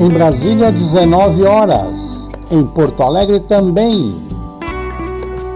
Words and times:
Em 0.00 0.08
Brasília, 0.10 0.70
19 0.70 1.44
horas. 1.44 1.88
Em 2.52 2.64
Porto 2.64 3.02
Alegre 3.02 3.40
também. 3.40 4.14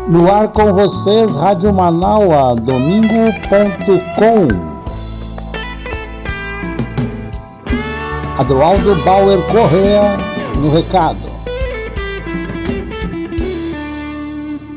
No 0.09 0.31
ar 0.31 0.49
com 0.49 0.73
vocês, 0.73 1.33
Rádio 1.33 1.73
Manaua, 1.73 2.55
domingo.com. 2.57 4.49
Adroaldo 8.39 8.97
Bauer 9.05 9.39
Correa 9.43 10.17
no 10.59 10.75
recado. 10.75 11.19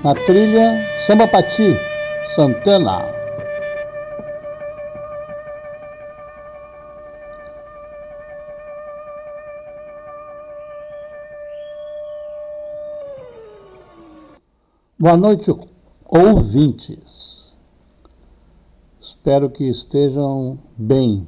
Na 0.04 0.14
trilha, 0.14 0.80
Samba 1.08 1.28
Pati, 1.28 1.76
Santana. 2.36 3.15
Boa 15.06 15.18
noite, 15.18 15.56
ouvintes. 16.04 17.54
Espero 19.00 19.52
que 19.52 19.64
estejam 19.66 20.58
bem, 20.76 21.28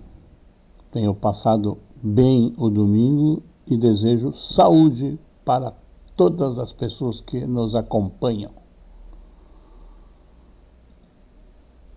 tenham 0.89 1.13
passado 1.13 1.77
bem 2.01 2.55
o 2.57 2.71
domingo 2.71 3.43
e 3.67 3.77
desejo 3.77 4.33
saúde 4.33 5.19
para 5.45 5.75
todas 6.15 6.57
as 6.57 6.73
pessoas 6.73 7.21
que 7.21 7.45
nos 7.45 7.75
acompanham. 7.75 8.49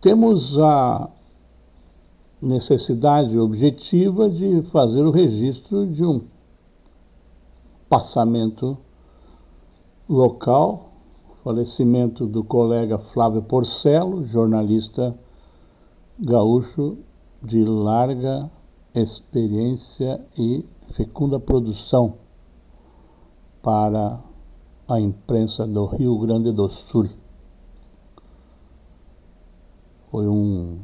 Temos 0.02 0.58
a 0.58 1.08
necessidade 2.42 3.38
objetiva 3.38 4.28
de 4.28 4.60
fazer 4.64 5.00
o 5.00 5.10
registro 5.10 5.86
de 5.86 6.04
um 6.04 6.24
passamento 7.88 8.76
local 10.06 10.89
falecimento 11.42 12.26
do 12.26 12.44
colega 12.44 12.98
Flávio 12.98 13.42
Porcelo, 13.42 14.24
jornalista 14.24 15.14
gaúcho 16.18 16.98
de 17.42 17.64
larga 17.64 18.50
experiência 18.94 20.20
e 20.36 20.64
fecunda 20.92 21.40
produção 21.40 22.14
para 23.62 24.20
a 24.88 25.00
imprensa 25.00 25.66
do 25.66 25.86
Rio 25.86 26.18
Grande 26.18 26.52
do 26.52 26.68
Sul. 26.68 27.08
Foi 30.10 30.26
um 30.26 30.78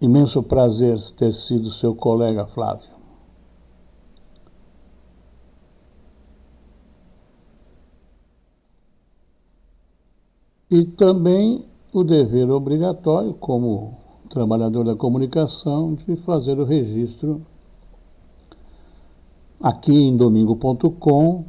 imenso 0.00 0.42
prazer 0.42 0.98
ter 1.12 1.32
sido 1.32 1.70
seu 1.70 1.94
colega, 1.94 2.46
Flávio. 2.46 2.93
E 10.70 10.84
também 10.84 11.64
o 11.92 12.02
dever 12.02 12.50
obrigatório, 12.50 13.34
como 13.34 13.98
trabalhador 14.30 14.84
da 14.84 14.96
comunicação, 14.96 15.94
de 15.94 16.16
fazer 16.16 16.58
o 16.58 16.64
registro 16.64 17.42
aqui 19.60 19.92
em 19.92 20.16
domingo.com 20.16 21.44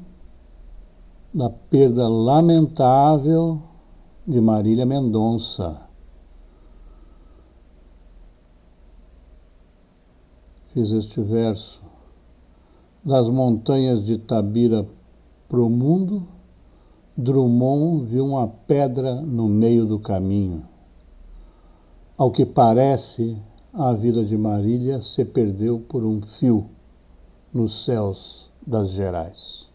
da 1.33 1.49
perda 1.49 2.07
lamentável 2.07 3.61
de 4.25 4.39
Marília 4.39 4.85
Mendonça. 4.85 5.81
Fiz 10.73 10.91
este 10.91 11.22
verso. 11.22 11.81
Das 13.03 13.28
montanhas 13.29 14.06
de 14.06 14.17
Tabira 14.17 14.88
pro 15.47 15.69
mundo, 15.69 16.28
Drummond 17.18 18.08
viu 18.08 18.26
uma 18.26 18.46
pedra 18.46 19.22
no 19.22 19.48
meio 19.48 19.86
do 19.86 19.98
caminho. 19.98 20.68
Ao 22.18 22.30
que 22.30 22.46
parece, 22.46 23.42
a 23.74 23.94
vida 23.94 24.26
de 24.26 24.38
Marília 24.38 25.02
se 25.02 25.24
perdeu 25.24 25.80
por 25.80 26.03
um 26.03 26.22
fio 26.22 26.70
nos 27.53 27.86
céus 27.86 28.52
das 28.68 28.90
Gerais. 28.90 29.66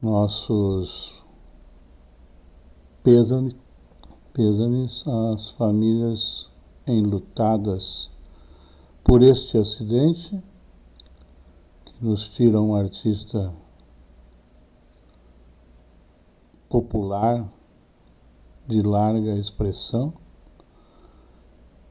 Nossos 0.00 1.22
pêsames, 3.02 3.54
pêsames 4.32 5.04
às 5.06 5.50
famílias 5.50 6.50
enlutadas 6.86 8.13
por 9.04 9.22
este 9.22 9.58
acidente 9.58 10.42
que 11.84 12.04
nos 12.04 12.30
tira 12.30 12.58
um 12.60 12.74
artista 12.74 13.52
popular 16.70 17.46
de 18.66 18.80
larga 18.80 19.36
expressão 19.36 20.14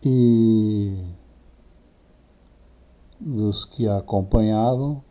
e 0.03 0.97
dos 3.19 3.63
que 3.63 3.87
a 3.87 3.99
acompanhavam, 3.99 5.01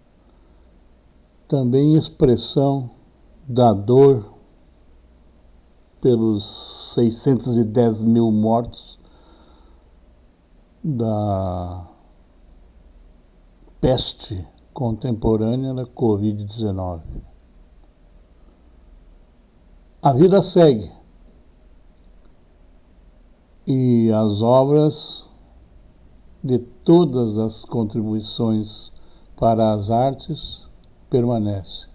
também 1.49 1.97
expressão 1.97 2.91
da 3.49 3.73
dor 3.73 4.35
pelos 6.01 6.93
610 6.95 8.03
mil 8.03 8.31
mortos 8.33 8.99
da 10.83 11.92
peste 13.83 14.47
contemporânea 14.73 15.75
da 15.75 15.85
Covid-19. 15.85 17.01
A 20.01 20.13
vida 20.13 20.41
segue 20.41 20.89
e 23.67 24.09
as 24.13 24.41
obras 24.41 25.25
de 26.45 26.61
todas 26.61 27.37
as 27.37 27.65
contribuições 27.65 28.93
para 29.37 29.73
as 29.73 29.91
artes 29.91 30.65
permanecem. 31.11 31.89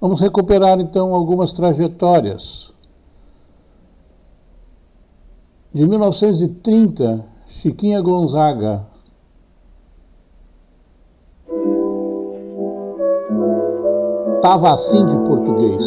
Vamos 0.00 0.18
recuperar 0.18 0.80
então 0.80 1.14
algumas 1.14 1.52
trajetórias. 1.52 2.72
De 5.74 5.86
1930, 5.86 7.22
Chiquinha 7.48 8.00
Gonzaga 8.00 8.93
estava 14.44 14.74
assim 14.74 15.06
de 15.06 15.16
português. 15.26 15.82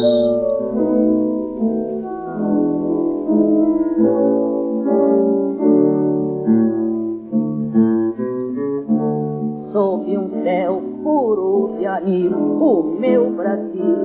Sob 9.70 10.18
um 10.18 10.42
céu 10.42 10.82
puro 11.04 11.76
de 11.78 11.86
anil, 11.86 12.32
o 12.32 12.96
meu 12.98 13.30
Brasil 13.30 13.96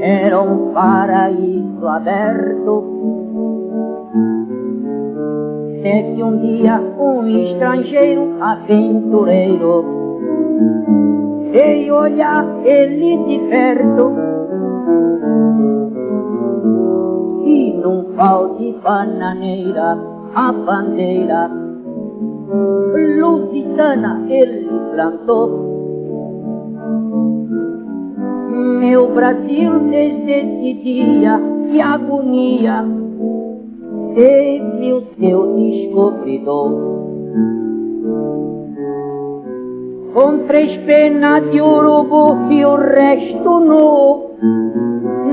era 0.00 0.40
um 0.40 0.72
paraíso 0.72 1.86
aberto. 1.86 2.82
Até 5.80 6.14
que 6.14 6.22
um 6.22 6.38
dia 6.38 6.80
um 6.98 7.28
estrangeiro 7.28 8.42
aventureiro 8.42 10.04
e 11.54 11.88
olhar 11.92 12.44
ele 12.64 13.16
de 13.28 13.38
perto. 13.48 14.12
E 17.44 17.72
num 17.74 18.16
pau 18.16 18.56
de 18.56 18.72
bananeira, 18.82 19.96
a 20.34 20.52
bandeira 20.52 21.48
lusitana 23.20 24.26
ele 24.28 24.80
plantou. 24.92 25.72
Meu 28.80 29.14
Brasil 29.14 29.78
desde 29.90 30.32
esse 30.32 30.74
dia, 30.82 31.40
que 31.70 31.80
agonia, 31.80 32.84
teve 34.16 34.92
o 34.92 35.02
seu 35.18 35.54
descobridor. 35.54 36.94
Com 40.14 40.46
três 40.46 40.76
penas 40.86 41.50
de 41.50 41.60
urubu 41.60 42.52
e 42.52 42.64
o 42.64 42.76
resto 42.76 43.58
nu. 43.58 44.30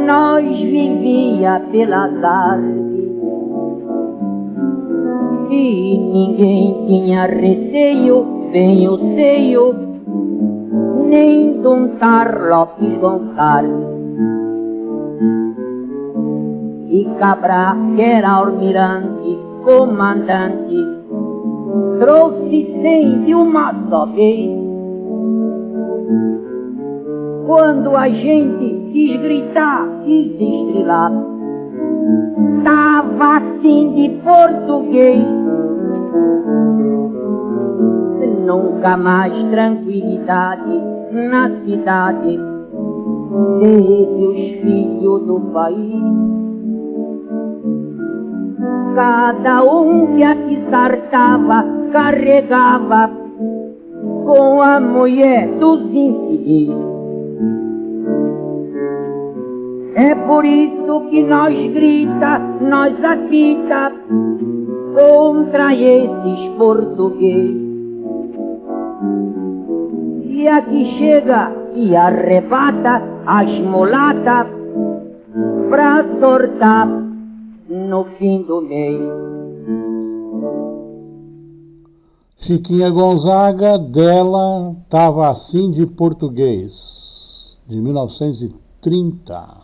Nós 0.08 0.44
vivia 0.44 1.62
pela 1.72 2.10
tarde 2.20 2.82
e 5.52 5.98
ninguém 6.00 6.86
tinha 6.88 7.28
receio, 7.28 8.26
bem 8.52 8.88
o 8.88 8.98
seio, 9.16 9.76
nem 11.08 11.62
de 11.62 11.68
um 11.68 11.88
Gonçalves. 13.00 13.92
e 16.90 17.06
Cabra, 17.20 17.76
que 17.96 18.02
era 18.02 18.32
almirante, 18.32 19.40
comandante, 19.64 20.76
trouxe 22.00 22.82
sempre 22.82 23.36
uma 23.36 23.74
só 23.90 24.08
vez. 24.08 24.71
Quando 27.52 27.98
a 27.98 28.08
gente 28.08 28.94
quis 28.94 29.22
gritar, 29.22 29.86
quis 30.06 30.32
estrelar, 30.40 31.12
tava 32.64 33.40
assim 33.40 33.94
de 33.94 34.10
português. 34.24 35.28
Nunca 38.46 38.96
mais 38.96 39.34
tranquilidade 39.50 40.82
na 41.12 41.50
cidade 41.66 42.40
teve 43.60 44.28
os 44.28 44.62
filhos 44.62 45.22
do 45.28 45.42
país. 45.52 46.04
Cada 48.96 49.62
um 49.66 50.16
que 50.16 50.24
aqui 50.24 50.58
sartava 50.70 51.66
carregava 51.92 53.12
com 54.26 54.62
a 54.62 54.80
mulher 54.80 55.50
dos 55.60 55.82
infelizes. 55.94 57.01
É 60.02 60.16
por 60.16 60.44
isso 60.44 61.02
que 61.12 61.22
nós 61.22 61.54
grita, 61.74 62.40
nós 62.60 62.92
apita 63.04 63.92
contra 64.96 65.76
esses 65.76 66.58
portugueses. 66.58 67.62
E 70.26 70.48
aqui 70.48 70.98
chega 70.98 71.52
e 71.76 71.96
arrebata 71.96 73.04
as 73.28 73.60
mulatas 73.60 74.48
pra 75.70 76.04
sortar 76.20 76.88
no 77.70 78.06
fim 78.18 78.42
do 78.42 78.60
mês. 78.60 79.00
Chiquinha 82.38 82.90
Gonzaga, 82.90 83.78
dela 83.78 84.76
estava 84.82 85.30
assim 85.30 85.70
de 85.70 85.86
português, 85.86 87.56
de 87.68 87.80
1930. 87.80 89.61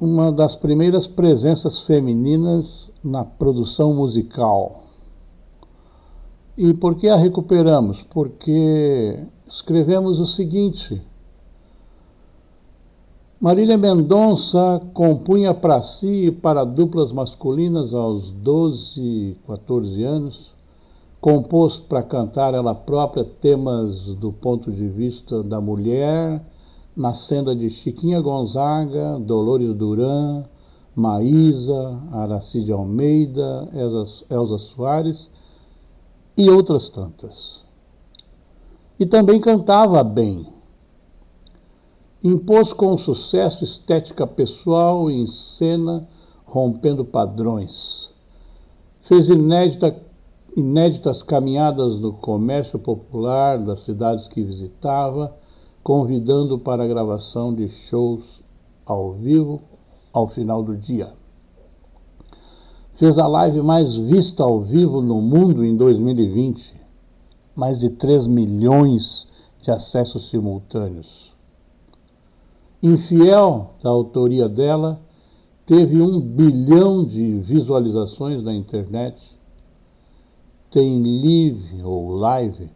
Uma 0.00 0.32
das 0.32 0.56
primeiras 0.56 1.06
presenças 1.06 1.80
femininas 1.80 2.90
na 3.04 3.22
produção 3.22 3.92
musical. 3.92 4.84
E 6.56 6.72
por 6.72 6.94
que 6.94 7.06
a 7.06 7.16
recuperamos? 7.16 8.02
Porque 8.04 9.22
escrevemos 9.46 10.18
o 10.18 10.24
seguinte: 10.24 11.02
Marília 13.38 13.76
Mendonça 13.76 14.80
compunha 14.94 15.52
para 15.52 15.82
si 15.82 16.28
e 16.28 16.32
para 16.32 16.64
duplas 16.64 17.12
masculinas 17.12 17.92
aos 17.92 18.30
12, 18.30 19.36
14 19.46 20.02
anos, 20.02 20.50
compôs 21.20 21.76
para 21.76 22.02
cantar 22.02 22.54
ela 22.54 22.74
própria 22.74 23.22
temas 23.24 24.14
do 24.16 24.32
ponto 24.32 24.72
de 24.72 24.88
vista 24.88 25.42
da 25.42 25.60
mulher, 25.60 26.42
na 26.96 27.14
senda 27.14 27.54
de 27.54 27.70
Chiquinha 27.70 28.20
Gonzaga, 28.20 29.18
Dolores 29.18 29.74
Duran, 29.74 30.44
Maísa, 30.94 32.00
Aracide 32.12 32.72
Almeida, 32.72 33.68
Elza, 34.28 34.58
Soares 34.58 35.30
e 36.36 36.50
outras 36.50 36.90
tantas. 36.90 37.64
E 38.98 39.06
também 39.06 39.40
cantava 39.40 40.02
bem. 40.02 40.46
Impôs 42.22 42.72
com 42.72 42.98
sucesso 42.98 43.64
estética 43.64 44.26
pessoal 44.26 45.10
em 45.10 45.26
cena, 45.26 46.06
rompendo 46.44 47.02
padrões. 47.02 48.10
Fez 49.00 49.28
inédita, 49.28 49.96
inéditas 50.54 51.22
caminhadas 51.22 51.98
no 51.98 52.12
comércio 52.12 52.78
popular 52.78 53.58
das 53.58 53.80
cidades 53.84 54.28
que 54.28 54.42
visitava, 54.42 55.34
convidando 55.82 56.58
para 56.58 56.84
a 56.84 56.88
gravação 56.88 57.54
de 57.54 57.68
shows 57.68 58.40
ao 58.84 59.12
vivo 59.12 59.60
ao 60.12 60.28
final 60.28 60.62
do 60.62 60.76
dia 60.76 61.20
fez 63.00 63.16
a 63.16 63.26
live 63.26 63.62
mais 63.62 63.96
vista 63.96 64.42
ao 64.42 64.60
vivo 64.60 65.00
no 65.00 65.22
mundo 65.22 65.64
em 65.64 65.74
2020, 65.74 66.74
mais 67.56 67.80
de 67.80 67.88
3 67.88 68.26
milhões 68.26 69.26
de 69.62 69.70
acessos 69.70 70.28
simultâneos. 70.28 71.32
Infiel, 72.82 73.70
da 73.82 73.88
autoria 73.88 74.50
dela, 74.50 75.00
teve 75.64 75.98
um 75.98 76.20
bilhão 76.20 77.02
de 77.02 77.38
visualizações 77.38 78.42
na 78.42 78.54
internet. 78.54 79.16
Tem 80.70 81.02
live 81.02 81.82
ou 81.82 82.16
live 82.16 82.68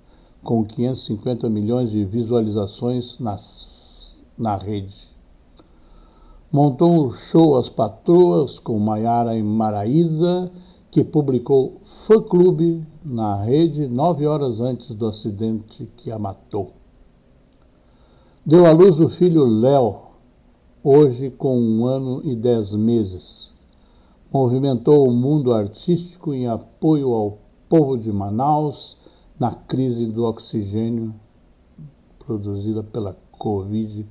com 0.44 0.64
550 0.64 1.50
milhões 1.50 1.90
de 1.90 2.04
visualizações 2.04 3.18
nas, 3.18 4.14
na 4.38 4.56
rede 4.56 5.14
montou 6.54 7.08
um 7.08 7.10
show 7.10 7.56
As 7.56 7.68
Patroas 7.68 8.60
com 8.60 8.78
Maiara 8.78 9.36
e 9.36 9.42
Maraíza, 9.42 10.52
que 10.88 11.02
publicou 11.02 11.80
Fã 12.06 12.22
Clube 12.22 12.86
na 13.04 13.42
rede 13.42 13.88
nove 13.88 14.24
horas 14.24 14.60
antes 14.60 14.94
do 14.94 15.08
acidente 15.08 15.90
que 15.96 16.12
a 16.12 16.18
matou. 16.18 16.70
Deu 18.46 18.66
à 18.66 18.70
luz 18.70 19.00
o 19.00 19.08
filho 19.08 19.44
Léo, 19.44 19.96
hoje 20.84 21.28
com 21.28 21.58
um 21.58 21.86
ano 21.86 22.20
e 22.22 22.36
dez 22.36 22.70
meses. 22.70 23.50
Movimentou 24.32 25.08
o 25.08 25.12
mundo 25.12 25.52
artístico 25.52 26.32
em 26.32 26.46
apoio 26.46 27.12
ao 27.14 27.38
povo 27.68 27.98
de 27.98 28.12
Manaus 28.12 28.96
na 29.44 29.50
crise 29.50 30.06
do 30.06 30.24
oxigênio 30.24 31.14
produzida 32.18 32.82
pela 32.82 33.14
Covid-19 33.38 34.06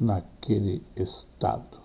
naquele 0.00 0.82
estado. 0.96 1.76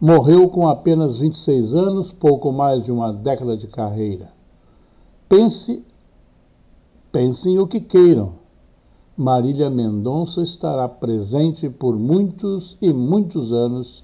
Morreu 0.00 0.48
com 0.48 0.66
apenas 0.66 1.18
26 1.18 1.74
anos, 1.74 2.12
pouco 2.12 2.50
mais 2.50 2.82
de 2.82 2.90
uma 2.90 3.12
década 3.12 3.58
de 3.58 3.66
carreira. 3.66 4.32
Pense, 5.28 5.84
pensem 7.12 7.58
o 7.58 7.66
que 7.66 7.80
queiram. 7.80 8.32
Marília 9.14 9.68
Mendonça 9.68 10.40
estará 10.40 10.88
presente 10.88 11.68
por 11.68 11.94
muitos 11.94 12.78
e 12.80 12.90
muitos 12.90 13.52
anos 13.52 14.02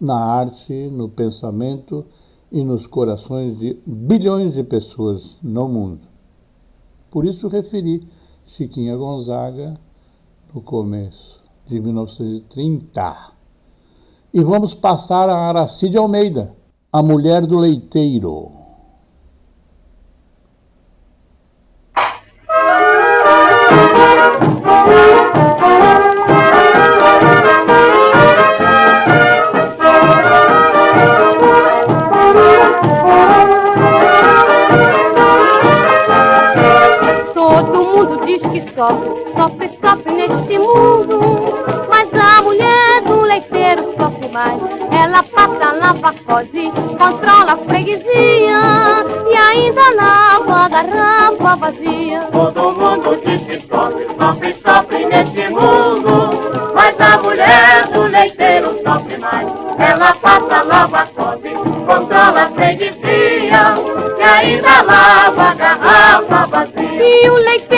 na 0.00 0.16
arte, 0.16 0.72
no 0.90 1.06
pensamento 1.06 2.06
e 2.50 2.64
nos 2.64 2.86
corações 2.86 3.58
de 3.58 3.78
bilhões 3.84 4.54
de 4.54 4.64
pessoas 4.64 5.36
no 5.42 5.68
mundo. 5.68 6.11
Por 7.12 7.26
isso 7.26 7.46
referi 7.46 8.08
Chiquinha 8.46 8.96
Gonzaga 8.96 9.78
no 10.52 10.62
começo 10.62 11.38
de 11.66 11.78
1930. 11.78 13.32
E 14.32 14.40
vamos 14.40 14.74
passar 14.74 15.28
a 15.28 15.36
Aracide 15.36 15.98
Almeida, 15.98 16.56
a 16.90 17.02
mulher 17.02 17.46
do 17.46 17.58
leiteiro. 17.58 18.50
Sofre, 38.86 39.10
sofre, 39.36 39.78
sofre 39.80 40.12
neste 40.12 40.58
mundo 40.58 41.42
mais. 44.32 44.58
Ela 44.90 45.22
passa, 45.22 45.72
lava, 45.72 46.14
cose, 46.26 46.70
controla 46.98 47.52
a 47.52 47.56
freguesia 47.56 48.60
e 49.30 49.36
ainda 49.36 49.82
lava 49.94 50.64
a 50.64 50.68
garrafa 50.68 51.56
vazia. 51.56 52.20
Todo 52.32 52.62
mundo 52.72 53.20
diz 53.24 53.44
que 53.44 53.66
sofre, 53.68 54.06
sofre, 54.18 54.56
sofre 54.66 55.04
nesse 55.04 55.48
mundo. 55.48 56.50
Mas 56.74 56.98
a 56.98 57.18
mulher 57.18 57.86
do 57.92 58.02
leiteiro 58.08 58.80
sofre 58.84 59.18
mais. 59.18 59.48
Ela 59.78 60.14
passa, 60.14 60.66
lava, 60.66 61.06
cose, 61.14 61.50
controla 61.86 62.42
a 62.42 62.46
freguesia 62.46 63.76
e 64.18 64.22
ainda 64.22 64.82
lava 64.82 65.50
a 65.50 65.54
garrafa 65.54 66.46
vazia. 66.46 67.04
E 67.04 67.28
o 67.28 67.34
leiteiro, 67.34 67.71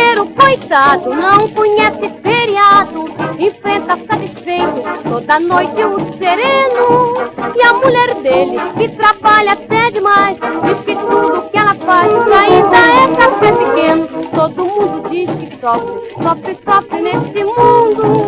não 0.75 1.49
conhece 1.51 2.13
feriado, 2.21 3.05
enfrenta 3.39 3.97
satisfeito 3.97 4.83
toda 5.09 5.39
noite 5.39 5.81
o 5.87 6.01
sereno. 6.17 7.55
E 7.55 7.63
a 7.63 7.73
mulher 7.75 8.15
dele, 8.17 8.59
que 8.77 8.89
trabalha 8.89 9.53
até 9.53 9.93
demais, 9.93 10.37
diz 10.65 10.81
que 10.81 10.97
tudo 10.97 11.49
que 11.49 11.57
ela 11.57 11.77
faz 11.77 12.13
ainda 12.13 12.77
é 12.77 13.07
café 13.15 13.53
pequeno. 13.53 14.05
Todo 14.35 14.65
mundo 14.65 15.09
diz 15.11 15.31
que 15.31 15.59
sofre, 15.65 16.13
sofre, 16.21 16.59
sofre 16.65 17.01
nesse 17.03 17.45
mundo. 17.45 18.24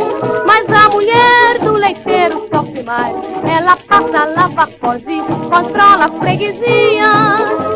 Ela 2.96 3.76
passa, 3.88 4.24
lava, 4.34 4.66
cose, 4.80 5.20
controla 5.50 6.04
a 6.04 6.20
freguesia 6.20 7.10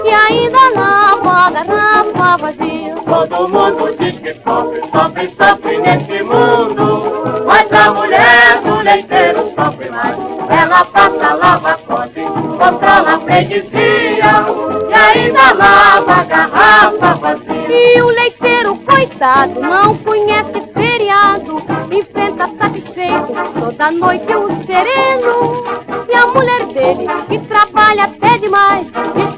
e 0.05 0.13
ainda 0.13 0.59
lava 0.75 1.47
a 1.47 1.51
garrafa 1.51 2.37
vazia. 2.39 2.95
Todo 3.07 3.49
mundo 3.49 3.91
diz 3.99 4.19
que 4.21 4.35
sofre, 4.43 4.83
sofre, 4.91 5.35
sofre 5.39 5.79
nesse 5.79 6.23
mundo. 6.23 7.03
Mas 7.47 7.73
a 7.73 7.93
mulher 7.93 8.61
do 8.63 8.83
leiteiro 8.83 9.45
sofre 9.55 9.91
mais. 9.91 10.17
Ela 10.49 10.85
passa, 10.87 11.35
lava, 11.35 11.79
cose, 11.87 12.23
controla 12.23 13.15
a 13.15 13.21
freguesia 13.21 14.45
e 14.91 14.95
ainda 14.95 15.53
lava 15.53 16.23
a. 16.23 16.30
E 17.83 18.03
o 18.03 18.07
leiteiro, 18.09 18.77
coitado, 18.77 19.59
não 19.59 19.95
conhece 19.95 20.61
feriado, 20.75 21.57
enfrenta 21.91 22.47
satisfeito 22.61 23.33
toda 23.59 23.91
noite 23.91 24.35
o 24.35 24.49
sereno. 24.67 25.55
E 26.13 26.15
a 26.15 26.27
mulher 26.27 26.67
dele, 26.67 27.07
que 27.27 27.39
trabalha 27.47 28.05
até 28.05 28.37
demais, 28.37 28.87
diz 29.15 29.35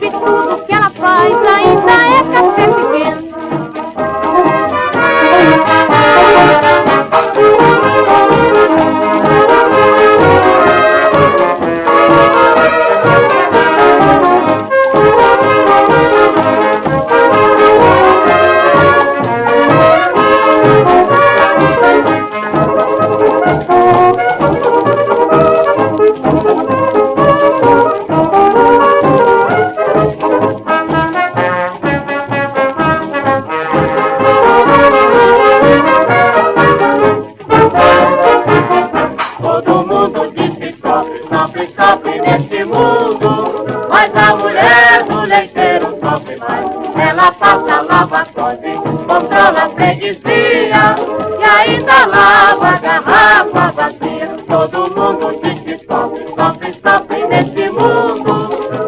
Ela 47.42 47.56
passa, 47.58 47.82
lava, 47.82 48.24
cose, 48.26 48.72
controla 49.08 49.64
a 49.64 49.70
freguesia 49.70 50.94
e 51.40 51.44
ainda 51.44 52.06
lava 52.06 52.78
garrafa 52.78 53.72
vazia. 53.72 54.28
Todo 54.46 54.78
mundo 54.94 55.34
diz 55.42 55.58
que 55.60 55.74
sofre, 55.84 56.24
sofre, 56.38 56.70
sofre 56.86 57.26
nesse 57.26 57.68
mundo. 57.70 58.34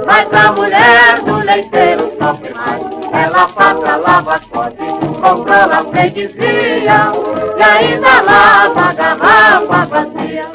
Mas 0.06 0.32
a 0.32 0.52
mulher 0.52 1.20
do 1.24 1.38
leiteiro 1.38 2.04
sofre 2.16 2.54
mais. 2.54 2.82
Ela 3.12 3.48
passa, 3.48 3.96
lava, 3.96 4.38
cose, 4.52 4.86
controla 5.20 5.78
a 5.78 5.82
freguesia 5.82 7.12
e 7.58 7.62
ainda 7.62 8.22
lava 8.22 8.92
garrafa 8.94 9.86
vazia. 9.86 10.46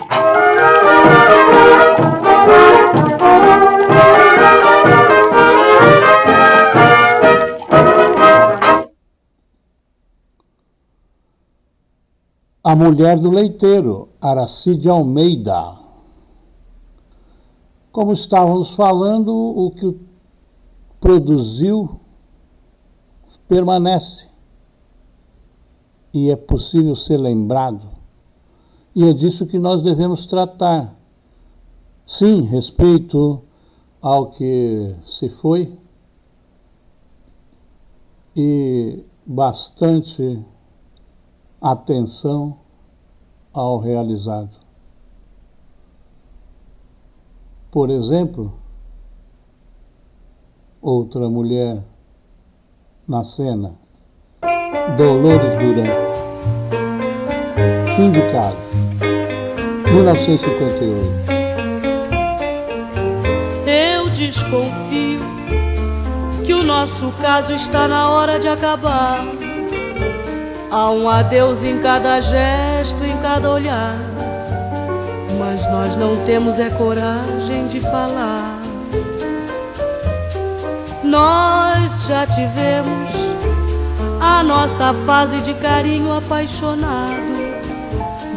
A 12.69 12.75
Mulher 12.75 13.17
do 13.17 13.31
Leiteiro, 13.31 14.09
Aracide 14.21 14.87
Almeida. 14.87 15.75
Como 17.91 18.13
estávamos 18.13 18.75
falando, 18.75 19.33
o 19.33 19.71
que 19.71 19.99
produziu 21.01 21.99
permanece 23.47 24.27
e 26.13 26.29
é 26.29 26.35
possível 26.35 26.95
ser 26.95 27.17
lembrado. 27.17 27.89
E 28.93 29.03
é 29.03 29.13
disso 29.13 29.47
que 29.47 29.57
nós 29.57 29.81
devemos 29.81 30.27
tratar. 30.27 30.93
Sim, 32.05 32.43
respeito 32.43 33.41
ao 33.99 34.29
que 34.29 34.95
se 35.07 35.27
foi 35.27 35.75
e 38.35 39.03
bastante 39.25 40.45
atenção 41.61 42.57
ao 43.53 43.79
realizado. 43.79 44.57
Por 47.71 47.89
exemplo, 47.89 48.53
outra 50.81 51.29
mulher 51.29 51.83
na 53.07 53.23
cena, 53.23 53.73
Dolores 54.97 55.61
Duran. 55.61 56.09
Fim 57.95 58.11
de 58.11 58.21
caso, 58.31 58.57
1958. 59.93 61.39
Eu 63.67 64.09
desconfio 64.09 65.19
que 66.45 66.53
o 66.53 66.63
nosso 66.63 67.11
caso 67.21 67.53
está 67.53 67.87
na 67.87 68.09
hora 68.09 68.39
de 68.39 68.47
acabar. 68.47 69.48
Há 70.71 70.91
um 70.91 71.09
adeus 71.09 71.63
em 71.63 71.79
cada 71.79 72.19
gesto, 72.19 73.03
em 73.03 73.17
cada 73.17 73.49
olhar. 73.49 73.97
Mas 75.39 75.65
nós 75.71 75.95
não 75.95 76.15
temos 76.25 76.59
é 76.59 76.69
coragem 76.69 77.67
de 77.67 77.79
falar. 77.79 78.59
Nós 81.03 82.05
já 82.05 82.27
tivemos 82.27 83.09
a 84.21 84.43
nossa 84.43 84.93
fase 85.07 85.41
de 85.41 85.55
carinho 85.55 86.13
apaixonado, 86.13 87.17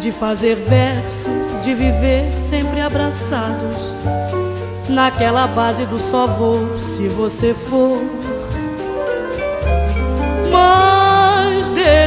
de 0.00 0.10
fazer 0.10 0.54
verso, 0.54 1.28
de 1.62 1.74
viver 1.74 2.32
sempre 2.38 2.80
abraçados. 2.80 3.94
Naquela 4.88 5.46
base 5.46 5.84
do 5.84 5.98
só 5.98 6.26
vou 6.26 6.80
se 6.80 7.08
você 7.08 7.52
for. 7.52 7.98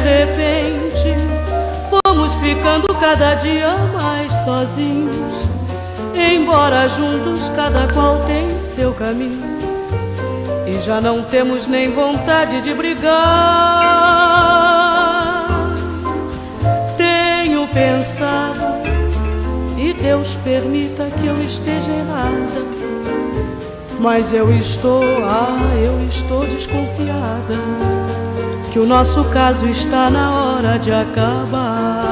Repente 0.05 1.15
fomos 1.89 2.35
ficando 2.35 2.87
cada 2.95 3.33
dia 3.33 3.75
mais 3.91 4.31
sozinhos. 4.45 5.49
Embora 6.13 6.87
juntos 6.87 7.49
cada 7.55 7.91
qual 7.91 8.19
tem 8.25 8.59
seu 8.59 8.93
caminho. 8.93 9.43
E 10.67 10.79
já 10.79 11.01
não 11.01 11.23
temos 11.23 11.65
nem 11.67 11.91
vontade 11.91 12.61
de 12.61 12.73
brigar. 12.73 13.15
Tenho 16.95 17.67
pensado, 17.67 18.61
e 19.77 19.93
Deus 19.93 20.37
permita 20.37 21.05
que 21.19 21.27
eu 21.27 21.43
esteja 21.43 21.91
errada. 21.91 22.75
Mas 23.99 24.33
eu 24.33 24.55
estou, 24.55 25.03
ah, 25.25 25.57
eu 25.83 26.07
estou 26.07 26.45
desconfiada 26.45 27.55
que 28.75 28.79
o 28.79 28.85
nosso 28.85 29.23
caso 29.29 29.69
está 29.69 30.09
na 30.09 30.35
hora 30.35 30.77
de 30.77 30.91
acabar. 30.91 32.04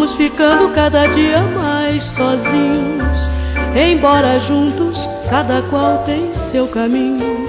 Fomos 0.00 0.14
ficando 0.14 0.70
cada 0.70 1.06
dia 1.08 1.42
mais 1.42 2.04
sozinhos. 2.04 3.28
Embora 3.76 4.38
juntos, 4.38 5.06
cada 5.28 5.60
qual 5.68 5.98
tem 6.06 6.32
seu 6.32 6.66
caminho. 6.66 7.46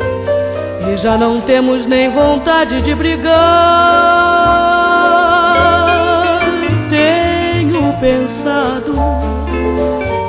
E 0.91 0.97
já 0.97 1.17
não 1.17 1.39
temos 1.39 1.85
nem 1.85 2.09
vontade 2.09 2.81
de 2.81 2.93
brigar. 2.93 3.31
Tenho 6.89 7.93
pensado, 8.01 8.95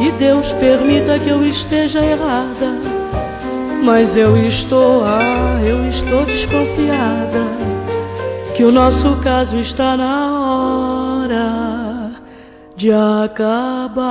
e 0.00 0.12
Deus 0.12 0.52
permita 0.52 1.19
que 1.19 1.29
eu 1.29 1.45
esteja 1.45 1.99
errada. 2.05 2.79
Mas 3.83 4.17
eu 4.17 4.37
estou, 4.37 5.02
ah, 5.05 5.61
eu 5.64 5.88
estou 5.88 6.25
desconfiada 6.25 7.43
que 8.55 8.62
o 8.62 8.71
nosso 8.71 9.17
caso 9.17 9.59
está 9.59 9.97
na 9.97 10.31
hora 10.31 10.41
de 12.82 12.90
acabar. 12.90 14.02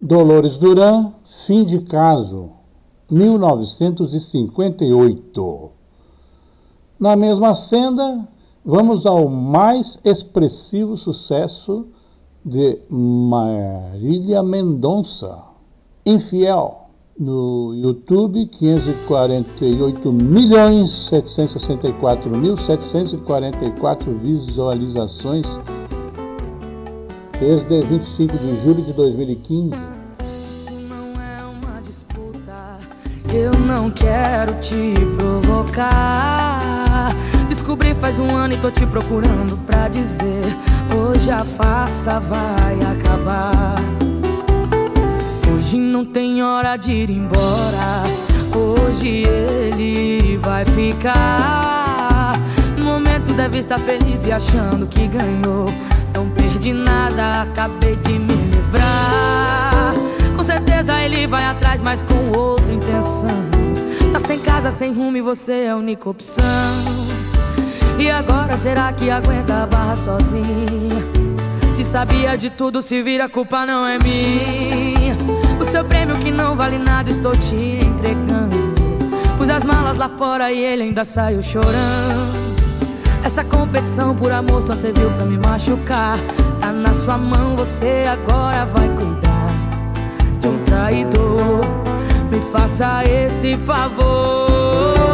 Dolores 0.00 0.56
Duran, 0.58 1.12
fim 1.44 1.64
de 1.64 1.80
caso, 1.80 2.50
1958. 3.10 5.70
Na 7.00 7.16
mesma 7.16 7.56
senda, 7.56 8.28
vamos 8.64 9.04
ao 9.06 9.28
mais 9.28 9.98
expressivo 10.04 10.96
sucesso 10.96 11.88
de 12.44 12.78
Marília 12.88 14.40
Mendonça, 14.44 15.42
Infiel. 16.06 16.87
No 17.18 17.74
YouTube, 17.74 18.46
548 18.46 20.12
milhões 20.12 21.08
764 21.08 22.30
mil 22.30 22.56
744 22.56 24.18
visualizações 24.18 25.44
desde 27.40 27.80
25 27.80 28.38
de 28.38 28.62
julho 28.62 28.82
de 28.82 28.92
2015. 28.92 29.70
não 30.88 31.12
é 31.20 31.42
uma 31.44 31.80
disputa. 31.80 32.78
Eu 33.34 33.50
não 33.66 33.90
quero 33.90 34.54
te 34.60 34.94
provocar. 35.16 37.10
Descobri 37.48 37.94
faz 37.94 38.20
um 38.20 38.30
ano 38.30 38.54
e 38.54 38.58
tô 38.58 38.70
te 38.70 38.86
procurando 38.86 39.58
pra 39.66 39.88
dizer: 39.88 40.44
hoje 40.96 41.32
a 41.32 41.44
farsa 41.44 42.20
vai 42.20 42.78
acabar. 42.92 43.97
Hoje 45.68 45.76
não 45.76 46.02
tem 46.02 46.42
hora 46.42 46.76
de 46.76 46.92
ir 46.92 47.10
embora. 47.10 48.02
Hoje 48.56 49.24
ele 49.26 50.38
vai 50.38 50.64
ficar. 50.64 52.32
No 52.78 52.86
momento 52.86 53.34
deve 53.34 53.58
estar 53.58 53.78
feliz 53.78 54.26
e 54.26 54.32
achando 54.32 54.86
que 54.86 55.06
ganhou. 55.06 55.66
Não 56.14 56.30
perdi 56.30 56.72
nada, 56.72 57.42
acabei 57.42 57.96
de 57.96 58.12
me 58.12 58.32
livrar. 58.50 59.92
Com 60.34 60.42
certeza 60.42 60.98
ele 61.02 61.26
vai 61.26 61.44
atrás, 61.44 61.82
mas 61.82 62.02
com 62.02 62.38
outra 62.38 62.72
intenção. 62.72 63.44
Tá 64.10 64.20
sem 64.20 64.38
casa, 64.38 64.70
sem 64.70 64.94
rumo 64.94 65.18
e 65.18 65.20
você 65.20 65.64
é 65.64 65.70
a 65.72 65.76
única 65.76 66.08
opção. 66.08 66.46
E 67.98 68.10
agora 68.10 68.56
será 68.56 68.90
que 68.90 69.10
aguenta 69.10 69.64
a 69.64 69.66
barra 69.66 69.96
sozinha? 69.96 71.04
Se 71.76 71.84
sabia 71.84 72.38
de 72.38 72.48
tudo, 72.48 72.80
se 72.80 73.02
vira, 73.02 73.26
a 73.26 73.28
culpa 73.28 73.66
não 73.66 73.86
é 73.86 73.98
minha. 73.98 74.97
Seu 75.70 75.84
prêmio 75.84 76.16
que 76.16 76.30
não 76.30 76.56
vale 76.56 76.78
nada, 76.78 77.10
estou 77.10 77.36
te 77.36 77.54
entregando. 77.54 78.56
Pus 79.36 79.50
as 79.50 79.64
malas 79.64 79.96
lá 79.96 80.08
fora 80.08 80.50
e 80.50 80.58
ele 80.58 80.84
ainda 80.84 81.04
saiu 81.04 81.42
chorando. 81.42 82.48
Essa 83.22 83.44
competição 83.44 84.14
por 84.14 84.32
amor 84.32 84.62
só 84.62 84.74
serviu 84.74 85.10
pra 85.12 85.26
me 85.26 85.36
machucar. 85.36 86.16
Tá 86.58 86.72
na 86.72 86.92
sua 86.94 87.18
mão, 87.18 87.54
você 87.54 88.04
agora 88.10 88.64
vai 88.64 88.88
cuidar 88.88 89.46
de 90.40 90.48
um 90.48 90.58
traidor. 90.64 91.60
Me 92.30 92.40
faça 92.50 93.04
esse 93.04 93.56
favor. 93.58 95.07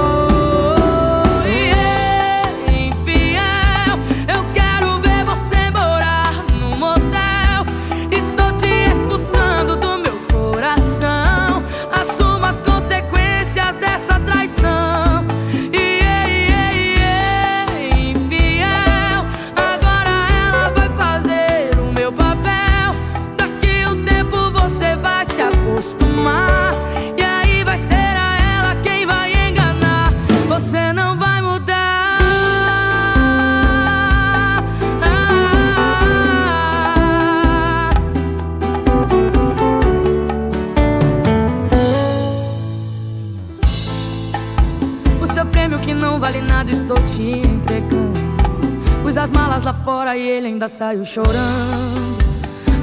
Saiu 50.75 51.05
chorando. 51.05 52.19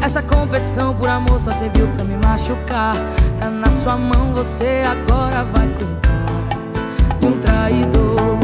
Essa 0.01 0.21
competição 0.23 0.95
por 0.95 1.10
amor 1.10 1.38
só 1.39 1.51
serviu 1.51 1.88
pra 1.89 2.06
me 2.06 2.15
machucar. 2.25 2.95
Tá 3.38 3.49
na 3.49 3.69
sua 3.71 3.97
mão, 3.97 4.34
você 4.34 4.84
agora 4.86 5.43
vai 5.43 5.67
cuidar 5.67 7.19
de 7.19 7.25
um 7.25 7.39
traidor. 7.39 8.39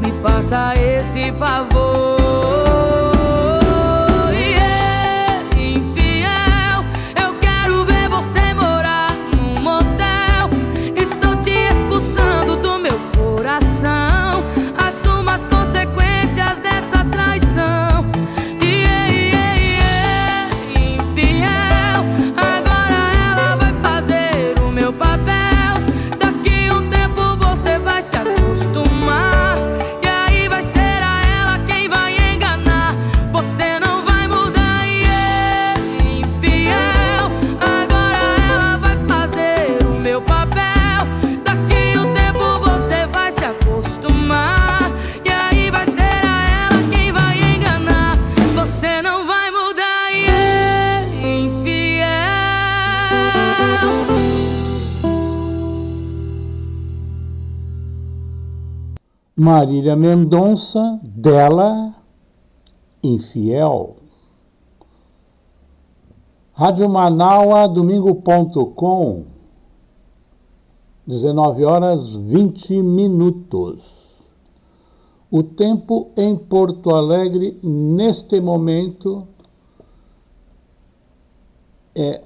Me 0.00 0.10
faça 0.20 0.74
esse 0.74 1.32
favor. 1.32 2.61
Marília 59.42 59.96
Mendonça, 59.96 61.00
dela, 61.02 61.92
Infiel. 63.02 63.96
Rádio 66.52 66.88
Manaua, 66.88 67.66
domingo.com, 67.66 69.24
19 71.04 71.64
horas 71.64 72.14
20 72.14 72.82
minutos. 72.82 73.82
O 75.28 75.42
tempo 75.42 76.12
em 76.16 76.36
Porto 76.36 76.94
Alegre, 76.94 77.58
neste 77.64 78.40
momento, 78.40 79.26
é 81.96 82.22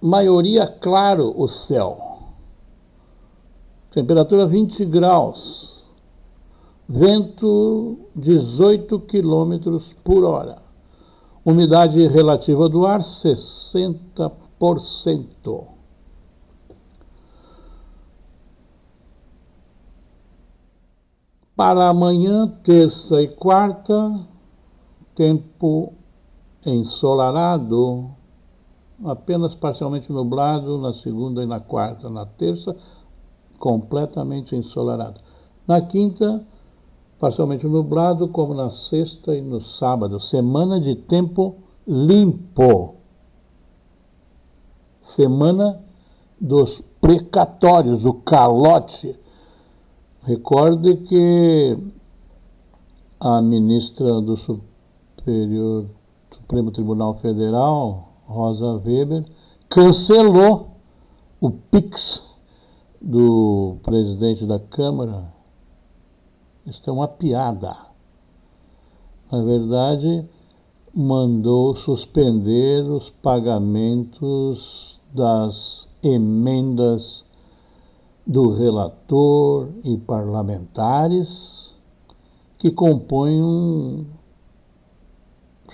maioria 0.00 0.68
claro 0.68 1.34
o 1.36 1.48
céu. 1.48 2.17
Temperatura 3.90 4.46
20 4.46 4.84
graus. 4.84 5.82
Vento 6.88 7.98
18 8.14 9.00
quilômetros 9.00 9.92
por 10.04 10.22
hora. 10.24 10.62
Umidade 11.44 12.06
relativa 12.06 12.68
do 12.68 12.86
ar 12.86 13.00
60%. 13.00 15.66
Para 21.56 21.88
amanhã, 21.88 22.46
terça 22.62 23.20
e 23.20 23.26
quarta, 23.28 24.20
tempo 25.14 25.92
ensolarado, 26.64 28.10
apenas 29.04 29.54
parcialmente 29.54 30.10
nublado 30.12 30.78
na 30.78 30.94
segunda 30.94 31.42
e 31.42 31.46
na 31.46 31.58
quarta. 31.58 32.08
Na 32.08 32.24
terça, 32.24 32.76
completamente 33.58 34.56
ensolarado. 34.56 35.20
Na 35.66 35.80
quinta, 35.80 36.44
parcialmente 37.18 37.66
nublado, 37.66 38.28
como 38.28 38.54
na 38.54 38.70
sexta 38.70 39.34
e 39.34 39.42
no 39.42 39.60
sábado. 39.60 40.20
Semana 40.20 40.80
de 40.80 40.94
tempo 40.94 41.56
limpo. 41.86 42.94
Semana 45.02 45.80
dos 46.40 46.82
precatórios, 47.00 48.04
o 48.04 48.14
calote. 48.14 49.18
Recorde 50.22 50.96
que 50.98 51.76
a 53.20 53.40
ministra 53.40 54.20
do 54.20 54.36
Superior 54.36 55.86
Supremo 56.30 56.70
Tribunal 56.70 57.14
Federal, 57.14 58.12
Rosa 58.26 58.80
Weber, 58.84 59.24
cancelou 59.68 60.68
o 61.40 61.50
PIX 61.50 62.27
do 63.00 63.76
presidente 63.82 64.44
da 64.44 64.58
Câmara. 64.58 65.32
Isso 66.66 66.82
é 66.88 66.92
uma 66.92 67.08
piada. 67.08 67.76
Na 69.30 69.42
verdade, 69.42 70.26
mandou 70.94 71.76
suspender 71.76 72.82
os 72.82 73.10
pagamentos 73.10 74.98
das 75.14 75.86
emendas 76.02 77.24
do 78.26 78.54
relator 78.54 79.68
e 79.84 79.96
parlamentares 79.96 81.72
que 82.58 82.70
compõem 82.70 83.42
um 83.42 84.06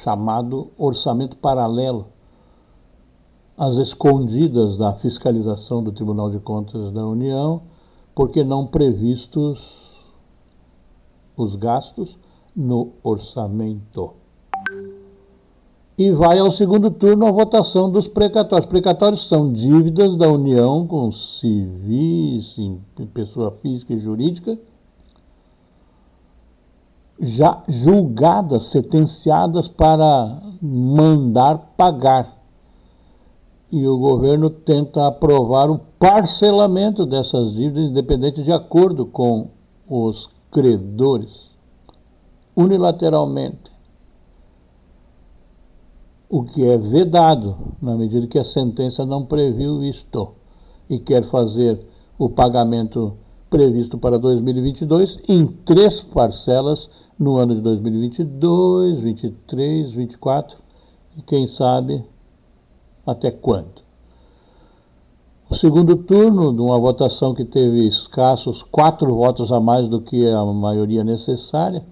chamado 0.03 0.71
orçamento 0.77 1.37
paralelo 1.37 2.13
às 3.57 3.77
escondidas 3.77 4.77
da 4.77 4.93
fiscalização 4.95 5.83
do 5.83 5.93
Tribunal 5.93 6.31
de 6.31 6.38
Contas 6.40 6.93
da 6.93 7.07
União, 7.07 7.62
porque 8.14 8.43
não 8.43 8.67
previstos 8.67 9.61
os 11.37 11.57
gastos 11.57 12.19
no 12.55 12.93
orçamento. 13.03 14.12
E 15.97 16.11
vai 16.11 16.40
ao 16.40 16.51
segundo 16.51 16.90
turno 16.90 17.27
a 17.27 17.31
votação 17.31 17.88
dos 17.88 18.09
precatórios. 18.09 18.69
Precatórios 18.69 19.29
são 19.29 19.53
dívidas 19.53 20.17
da 20.17 20.29
União 20.29 20.87
com 20.87 21.12
civis, 21.12 22.57
pessoa 23.12 23.53
física 23.62 23.95
e 23.95 24.01
jurídica, 24.01 24.59
já 27.21 27.62
julgadas, 27.69 28.67
sentenciadas 28.67 29.69
para 29.69 30.43
mandar 30.61 31.75
pagar. 31.77 32.43
E 33.75 33.89
o 33.89 33.99
governo 33.99 34.51
tenta 34.51 35.05
aprovar 35.05 35.69
o 35.69 35.81
parcelamento 35.99 37.05
dessas 37.05 37.53
dívidas, 37.55 37.91
independente 37.91 38.41
de 38.41 38.53
acordo 38.53 39.05
com 39.05 39.49
os 39.89 40.31
credores, 40.49 41.51
unilateralmente. 42.55 43.73
O 46.31 46.45
que 46.45 46.65
é 46.65 46.79
vedado, 46.79 47.75
na 47.83 47.97
medida 47.97 48.29
que 48.29 48.39
a 48.39 48.45
sentença 48.45 49.05
não 49.05 49.25
previu 49.25 49.83
isto, 49.83 50.29
e 50.89 51.01
quer 51.01 51.29
fazer 51.29 51.85
o 52.17 52.31
pagamento 52.31 53.15
previsto 53.51 53.99
para 53.99 54.21
2022 54.21 55.19
em 55.29 55.49
três 55.49 56.01
parcelas 56.01 56.89
no 57.19 57.39
ano 57.39 57.57
de 57.57 57.61
2022, 57.61 59.01
23, 59.01 59.91
24 59.91 60.57
e 61.17 61.23
quem 61.23 61.49
sabe 61.49 62.13
até 63.07 63.31
quando. 63.31 63.83
O 65.49 65.55
segundo 65.55 65.95
turno, 65.97 66.53
de 66.55 66.61
uma 66.61 66.79
votação 66.79 67.35
que 67.35 67.45
teve 67.45 67.87
escassos 67.87 68.62
quatro 68.62 69.14
votos 69.14 69.53
a 69.53 69.61
mais 69.61 69.88
do 69.88 70.01
que 70.01 70.27
a 70.29 70.45
maioria 70.45 71.05
necessária, 71.05 71.85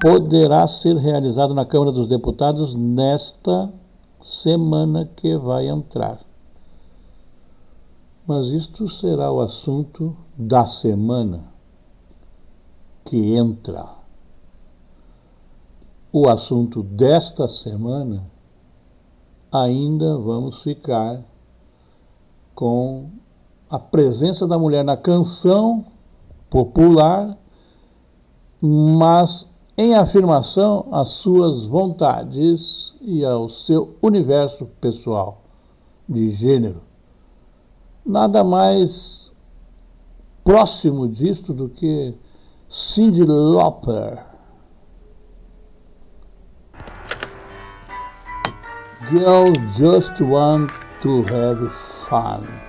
poderá 0.00 0.66
ser 0.68 0.96
realizado 0.96 1.54
na 1.54 1.64
Câmara 1.64 1.90
dos 1.90 2.06
Deputados 2.06 2.74
nesta 2.74 3.72
semana 4.22 5.08
que 5.16 5.36
vai 5.36 5.68
entrar. 5.68 6.20
Mas 8.26 8.48
isto 8.48 8.88
será 8.88 9.32
o 9.32 9.40
assunto 9.40 10.14
da 10.36 10.66
semana 10.66 11.44
que 13.04 13.34
entra. 13.34 13.86
O 16.12 16.28
assunto 16.28 16.82
desta 16.82 17.48
semana 17.48 18.24
ainda 19.50 20.16
vamos 20.18 20.62
ficar 20.62 21.22
com 22.54 23.10
a 23.68 23.78
presença 23.78 24.46
da 24.46 24.58
mulher 24.58 24.84
na 24.84 24.96
canção 24.96 25.84
popular, 26.48 27.36
mas 28.60 29.46
em 29.76 29.94
afirmação 29.94 30.86
às 30.90 31.10
suas 31.10 31.66
vontades 31.66 32.94
e 33.00 33.24
ao 33.24 33.48
seu 33.48 33.96
universo 34.02 34.66
pessoal 34.80 35.42
de 36.08 36.30
gênero. 36.30 36.82
Nada 38.04 38.42
mais 38.42 39.30
próximo 40.42 41.08
disto 41.08 41.52
do 41.52 41.68
que 41.68 42.14
Cyndi 42.68 43.24
Lauper. 43.24 44.25
Girls 49.10 49.78
just 49.78 50.20
want 50.20 50.72
to 51.02 51.22
have 51.24 51.72
fun. 52.08 52.65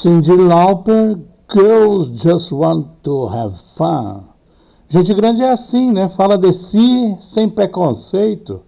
Cindy 0.00 0.34
Lauper, 0.34 1.18
Girls 1.46 2.22
Just 2.22 2.50
Want 2.50 2.86
to 3.02 3.28
Have 3.28 3.54
Fun. 3.76 4.22
Gente 4.88 5.12
grande 5.12 5.42
é 5.42 5.50
assim, 5.50 5.92
né? 5.92 6.08
Fala 6.08 6.38
de 6.38 6.54
si 6.54 7.18
sem 7.20 7.50
preconceito. 7.50 8.62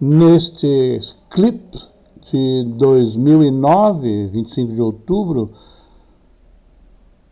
Neste 0.00 0.98
clipe 1.28 1.78
de 2.30 2.64
2009, 2.78 4.28
25 4.28 4.72
de 4.72 4.80
outubro, 4.80 5.50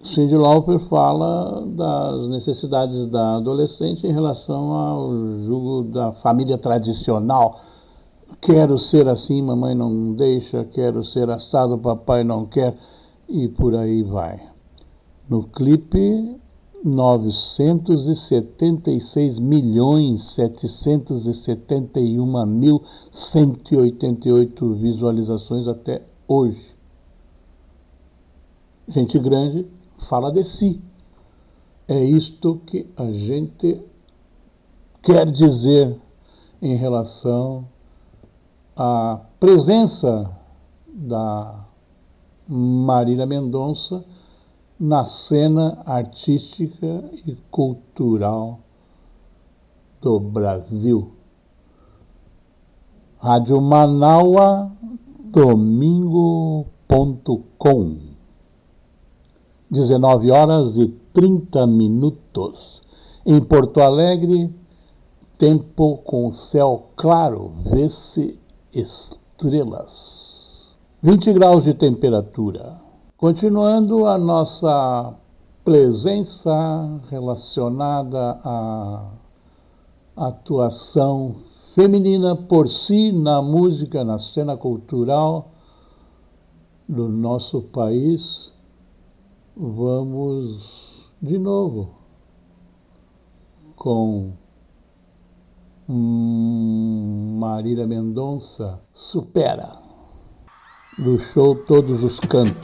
Cindy 0.03 0.37
Lauper 0.37 0.79
fala 0.81 1.65
das 1.67 2.29
necessidades 2.29 3.09
da 3.11 3.37
adolescente 3.37 4.07
em 4.07 4.13
relação 4.13 4.71
ao 4.71 5.11
jugo 5.47 5.85
da 5.85 6.13
família 6.13 6.59
tradicional. 6.59 7.59
Quero 8.39 8.79
ser 8.79 9.09
assim, 9.09 9.41
mamãe 9.41 9.75
não 9.75 10.13
deixa, 10.13 10.63
quero 10.63 11.03
ser 11.03 11.31
assado, 11.31 11.79
papai 11.79 12.23
não 12.23 12.45
quer, 12.45 12.77
e 13.31 13.49
por 13.49 13.75
aí 13.75 14.03
vai. 14.03 14.47
No 15.29 15.45
clipe, 15.45 16.39
976 16.85 19.39
milhões 19.39 20.35
771 20.35 22.47
mil 22.47 22.83
188 23.13 24.75
visualizações 24.75 25.67
até 25.69 26.03
hoje. 26.27 26.77
Gente 28.89 29.19
grande 29.19 29.67
fala 29.99 30.33
de 30.33 30.43
si. 30.45 30.81
É 31.87 32.03
isto 32.03 32.63
que 32.67 32.89
a 32.97 33.13
gente 33.13 33.83
quer 35.03 35.31
dizer 35.31 36.01
em 36.63 36.77
relação 36.77 37.69
à 38.77 39.21
presença 39.39 40.31
da 40.89 41.60
Marília 42.53 43.27
Mendonça 43.27 44.05
na 44.79 45.07
cena 45.07 45.83
artística 45.87 47.05
e 47.25 47.37
cultural 47.49 48.59
do 50.01 50.19
Brasil. 50.19 51.13
Rádio 53.19 53.61
Manaua, 53.61 54.73
domingo.com 55.21 56.65
19 59.71 60.31
horas 60.33 60.77
e 60.77 60.89
30 61.13 61.65
minutos. 61.69 62.83
Em 63.25 63.39
Porto 63.41 63.81
Alegre, 63.81 64.53
tempo 65.39 65.99
com 65.99 66.33
céu 66.33 66.89
claro, 66.97 67.53
vê-se 67.71 68.37
estrelas. 68.73 70.20
20 71.03 71.33
graus 71.33 71.65
de 71.65 71.73
temperatura. 71.73 72.79
Continuando 73.17 74.05
a 74.05 74.19
nossa 74.19 75.15
presença 75.65 77.01
relacionada 77.09 78.39
à 78.45 79.11
atuação 80.15 81.37
feminina 81.75 82.37
por 82.37 82.69
si 82.69 83.13
na 83.13 83.41
música, 83.41 84.05
na 84.05 84.19
cena 84.19 84.59
cultural 84.59 85.53
do 86.87 87.09
nosso 87.09 87.63
país, 87.63 88.53
vamos 89.57 91.09
de 91.23 91.39
novo 91.39 91.95
com 93.75 94.33
Marília 95.89 97.87
Mendonça 97.87 98.79
Supera 98.93 99.90
show 101.33 101.55
Todos 101.55 102.03
os 102.03 102.19
Cantos. 102.21 102.55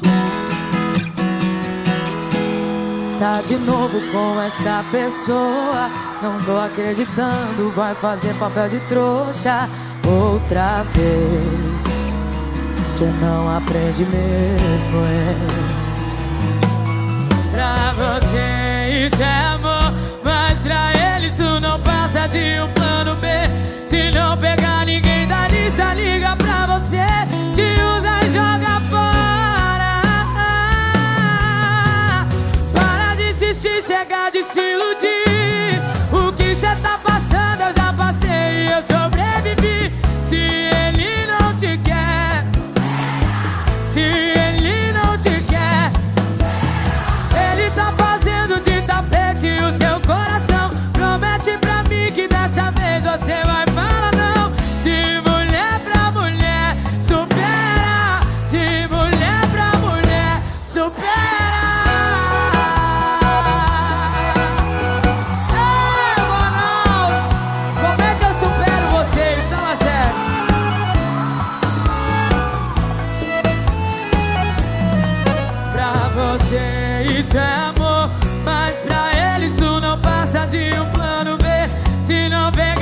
Tá 3.19 3.41
de 3.43 3.57
novo 3.57 4.01
com 4.13 4.41
essa 4.43 4.85
pessoa, 4.91 5.91
não 6.23 6.39
tô 6.43 6.59
acreditando, 6.59 7.71
vai 7.75 7.95
fazer 7.95 8.35
papel 8.35 8.69
de 8.69 8.81
trouxa 8.81 9.69
outra 10.07 10.83
vez. 10.83 12.07
Você 12.79 13.07
não 13.21 13.57
aprende 13.57 14.05
mesmo, 14.05 14.99
é 15.05 15.77
pra 17.57 17.95
você 17.95 19.07
isso 19.07 19.23
é 19.23 19.47
amor 19.47 19.93
Mas 20.23 20.63
pra 20.63 20.93
ele 20.93 21.27
isso 21.27 21.61
não 21.61 21.81
passa 21.81 22.27
de 22.27 22.61
um 22.61 22.69
plano 22.73 23.15
B 23.17 23.27
Se 23.87 24.11
não 24.11 24.37
pegar 24.37 24.85
ninguém 24.85 25.27
da 25.27 25.49
lista, 25.49 25.95
liga 25.95 26.37
pra 26.37 26.46
Se 82.17 82.31
não 82.31 82.51
pegar 82.51 82.76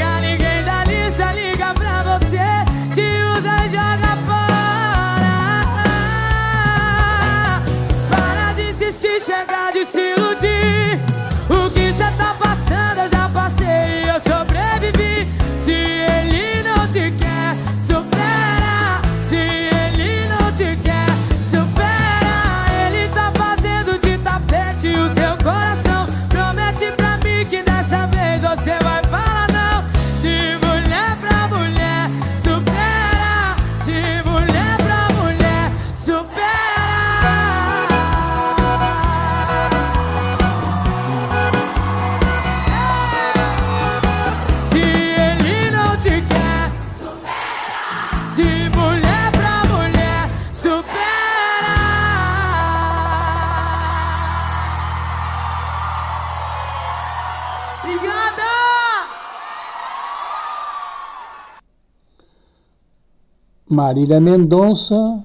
Marília 63.75 64.21
Mendonça, 64.21 65.25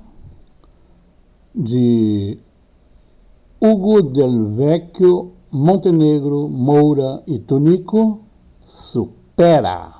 de 1.53 2.39
Hugo 3.61 4.01
Del 4.01 4.55
Vecchio, 4.55 5.33
Montenegro, 5.51 6.49
Moura 6.49 7.21
e 7.27 7.37
Tonico, 7.37 8.21
Supera. 8.65 9.93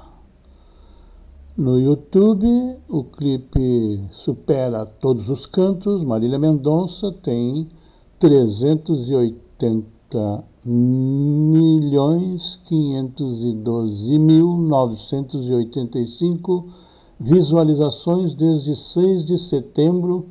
No 1.56 1.80
YouTube, 1.80 2.80
o 2.90 3.04
clipe 3.04 4.04
supera 4.14 4.84
todos 4.84 5.30
os 5.30 5.46
cantos. 5.46 6.04
Marília 6.04 6.40
Mendonça 6.40 7.12
tem 7.22 7.70
380 8.18 10.44
milhões 10.66 12.60
512 12.66 14.18
mil 14.18 14.58
985 14.58 16.79
visualizações 17.20 18.34
desde 18.34 18.76
6 18.76 19.26
de 19.26 19.38
setembro 19.38 20.30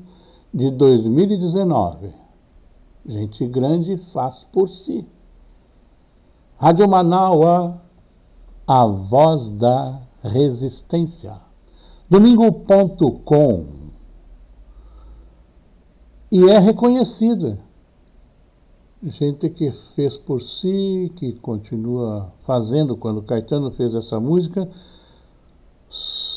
de 0.53 0.71
2019. 0.71 2.15
Gente 3.07 3.47
grande 3.47 3.97
faz 4.13 4.45
por 4.53 4.69
si. 4.69 5.07
Rádio 6.57 6.89
Manaua, 6.89 7.81
a 8.67 8.87
voz 8.87 9.51
da 9.53 10.01
resistência. 10.23 11.35
Domingo.com. 12.09 13.67
E 16.31 16.45
é 16.49 16.59
reconhecida. 16.59 17.59
Gente 19.03 19.49
que 19.49 19.71
fez 19.95 20.17
por 20.17 20.43
si, 20.43 21.13
que 21.17 21.35
continua 21.35 22.33
fazendo. 22.45 22.97
Quando 22.97 23.23
Caetano 23.23 23.71
fez 23.71 23.95
essa 23.95 24.19
música, 24.19 24.69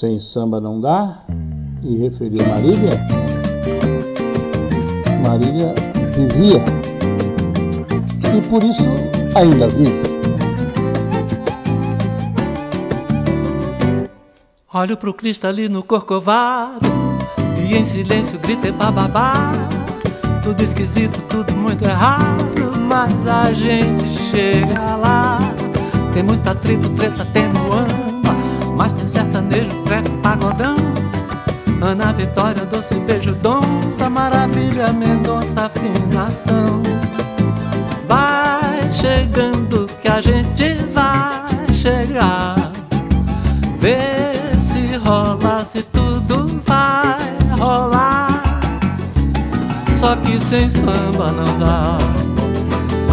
sem 0.02 0.20
samba 0.20 0.60
não 0.60 0.82
dá, 0.82 1.20
e 1.84 1.96
referiu 1.96 2.44
Marília, 2.48 2.98
Marília 5.24 5.76
vivia. 6.16 6.66
E 8.36 8.42
por 8.50 8.64
isso 8.64 8.84
ainda 9.36 9.68
vive. 9.68 10.02
Olho 14.74 14.98
pro 14.98 15.14
cristalino 15.14 15.84
corcovado 15.84 16.90
e 17.70 17.78
em 17.78 17.86
silêncio 17.86 18.40
grito 18.40 18.74
pra 18.74 18.90
babá. 18.90 19.52
Tudo 20.44 20.64
esquisito, 20.64 21.22
tudo 21.30 21.54
muito 21.56 21.84
errado, 21.84 22.44
mas 22.88 23.14
a 23.28 23.54
gente 23.54 24.10
chega 24.10 24.96
lá. 24.96 25.38
Tem 26.12 26.24
muita 26.24 26.56
treta, 26.56 26.90
mas 26.90 27.32
tem 27.32 27.51
sertanejo, 29.52 29.84
treco, 29.84 30.10
pagodão. 30.18 30.76
Ana 31.82 32.14
Vitória, 32.14 32.66
doce 32.66 32.96
beijo, 32.96 33.34
donça, 33.36 34.10
maravilha, 34.10 34.94
Mendonça, 34.94 35.66
afinação. 35.66 36.82
Vai 38.08 38.92
chegando 38.94 39.88
que 40.02 40.08
a 40.08 40.22
gente 40.22 40.74
vai 40.94 41.74
chegar. 41.74 42.72
Vê 43.78 44.32
rola, 45.04 45.66
se 45.66 45.82
tudo 45.84 46.62
vai 46.66 47.58
rolar. 47.58 48.42
Só 50.00 50.16
que 50.18 50.40
sem 50.40 50.70
samba 50.70 51.32
não 51.32 51.60
dá, 51.60 51.98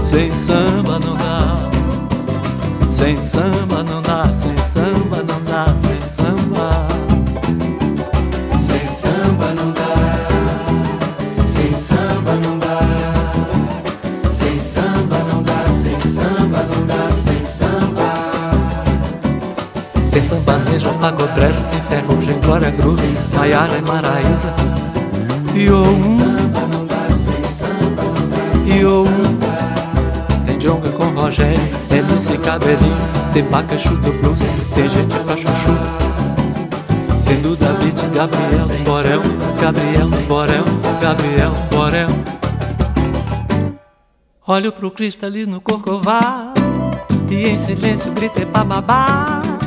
sem 0.05 0.35
samba 0.35 0.99
não 0.99 1.17
dá, 1.17 1.71
sem 2.91 3.17
samba 3.25 3.83
não 3.85 4.03
dá, 4.03 4.25
sem 4.33 4.57
samba 4.57 5.23
não 5.23 5.38
pagodrejo, 21.09 21.61
tem 21.71 21.81
ferrugem, 21.83 22.39
glória, 22.41 22.71
groove, 22.71 23.03
Maiara 23.35 23.79
e 23.79 23.83
Maraísa. 23.83 24.55
E 25.55 25.71
o 25.71 25.85
e 28.67 28.85
o 28.85 29.07
Tem 30.45 30.59
Jonga 30.59 30.91
com 30.91 31.05
Rogério, 31.07 31.61
MC 31.91 32.37
Cabelinho, 32.39 32.97
tem 33.33 33.45
Paca, 33.45 33.79
Chuta, 33.79 34.11
Blues, 34.11 34.39
tem 34.75 34.89
gente 34.89 35.19
pra 35.21 35.37
chuchu. 35.37 35.79
Tem 37.25 37.41
Duda, 37.41 37.73
Beat, 37.75 38.01
Gabriel, 38.15 38.85
Borel, 38.85 39.23
Gabriel, 39.61 40.09
Borel, 40.27 40.65
Gabriel, 41.01 41.53
Borel. 41.71 42.09
Olho 44.47 44.73
pro 44.73 44.91
cristalino 44.91 45.61
corcovado 45.61 46.61
e 47.31 47.49
em 47.49 47.59
silêncio 47.59 48.13
gritei 48.13 48.47
pra 48.47 48.65
babá. 48.65 49.58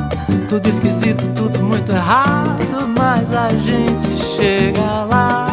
Tudo 0.51 0.67
esquisito, 0.67 1.23
tudo 1.33 1.63
muito 1.63 1.89
errado, 1.93 2.85
mas 2.85 3.33
a 3.33 3.47
gente 3.51 4.21
chega 4.35 5.05
lá. 5.05 5.47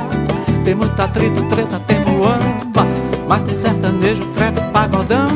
Tem 0.65 0.75
muita 0.75 1.07
treta, 1.07 1.41
treta, 1.43 1.81
tem 1.87 2.01
muamba, 2.05 2.85
mas 3.29 3.43
tem 3.43 3.57
sertanejo, 3.57 4.25
trepa, 4.33 4.61
pagodão. 4.73 5.29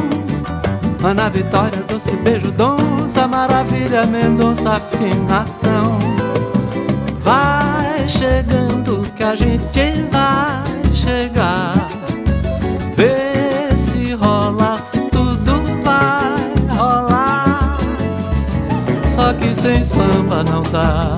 Ana 1.04 1.30
Vitória, 1.30 1.80
doce 1.86 2.10
beijo, 2.16 2.50
donça, 2.50 3.28
maravilha, 3.28 4.04
Mendonça, 4.04 4.72
afinação. 4.72 5.96
Vai 7.20 8.08
chegando 8.08 9.02
que 9.14 9.22
a 9.22 9.36
gente 9.36 10.02
vai 10.10 10.92
chegar. 10.92 11.81
Samba 20.12 20.44
não 20.44 20.62
dá. 20.62 21.14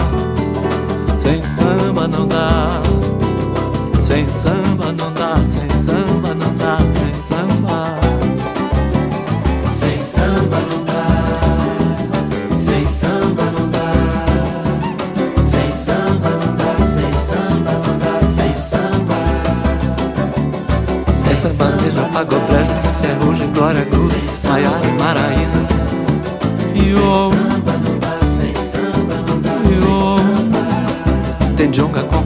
Sem 1.19 1.45
samba 1.45 2.09
não 2.09 2.27
dá. 2.27 2.83
Sem 4.01 4.29
samba 4.29 4.93
não 4.93 5.13
dá. 5.13 5.37
Sem 5.45 5.64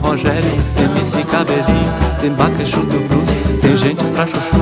Rogério, 0.09 0.41
tem 0.73 0.85
MC 0.85 1.23
Cabelinho, 1.23 1.93
tem 2.19 2.31
Baca, 2.31 2.65
Chuto, 2.65 2.97
Blues, 2.97 3.59
tem 3.61 3.77
gente 3.77 4.03
pra 4.05 4.25
chuchu. 4.25 4.55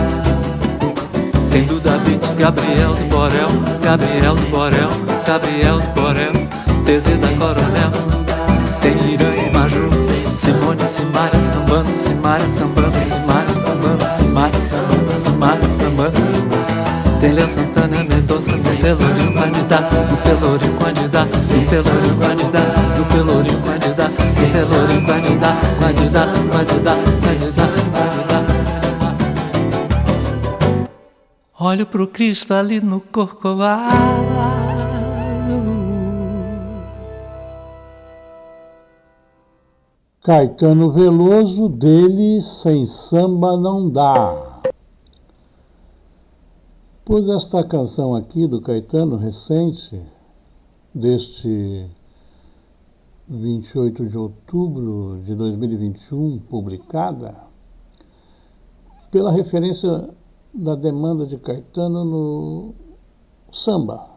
Tem 1.50 1.64
Duda 1.64 1.98
Beat, 2.00 2.34
Gabriel 2.38 2.93
do 2.93 3.06
Borel, 3.06 3.48
Gabriel 3.82 4.36
do 4.36 4.41
Borel, 4.52 4.89
Gabriel 5.26 5.80
do 5.80 6.02
Borel, 6.02 6.34
Tezeza 6.86 7.30
Coronel, 7.30 7.91
tem 8.82 9.14
Irã 9.14 9.34
e 9.36 9.50
Maju, 9.54 9.89
Simone, 10.36 10.86
Simária, 10.86 11.41
sambando, 11.41 11.98
Simária, 11.98 12.50
sambando, 12.50 13.02
Simária, 13.02 13.56
sambando, 13.56 14.10
Simária, 14.10 14.60
sambando, 14.60 15.16
Simária, 15.16 15.70
sambando. 15.70 16.66
Tem 17.20 17.32
Léo 17.34 17.49
Santana, 17.49 18.03
Mendonça, 18.03 18.51
no 18.51 18.78
Pelourinho 18.78 19.34
candidato, 19.34 19.95
no 19.95 20.18
Pelourinho 20.18 20.78
candidato, 20.78 21.36
no 21.36 21.68
Pelourinho 21.68 22.18
candidato, 22.20 22.80
no 22.95 23.05
Pelourinho 23.05 23.61
candidato, 23.63 24.22
no 24.22 24.51
Pelourinho 24.51 25.05
candidato, 25.07 25.80
candidato, 25.80 26.34
candidato, 26.49 27.03
candidato, 27.11 27.82
candidato. 27.91 28.57
Olho 31.59 31.88
pro 31.88 32.07
Cristo 32.07 32.53
ali 32.53 32.80
no 32.80 33.01
Corcovado. 33.01 33.95
Caetano 40.24 40.91
Veloso, 40.91 41.68
dele 41.68 42.41
sem 42.61 42.86
samba 42.86 43.57
não 43.57 43.89
dá. 43.89 44.57
Pus 47.08 47.30
esta 47.30 47.64
canção 47.64 48.14
aqui 48.14 48.45
do 48.47 48.60
Caetano 48.60 49.16
recente, 49.16 49.97
deste 50.93 51.89
28 53.30 54.08
de 54.08 54.18
outubro 54.18 55.22
de 55.24 55.34
2021, 55.34 56.39
publicada, 56.39 57.34
pela 59.10 59.32
referência 59.32 60.10
da 60.53 60.76
demanda 60.76 61.26
de 61.26 61.38
Caetano 61.38 62.03
no 62.03 62.76
samba. 63.53 64.10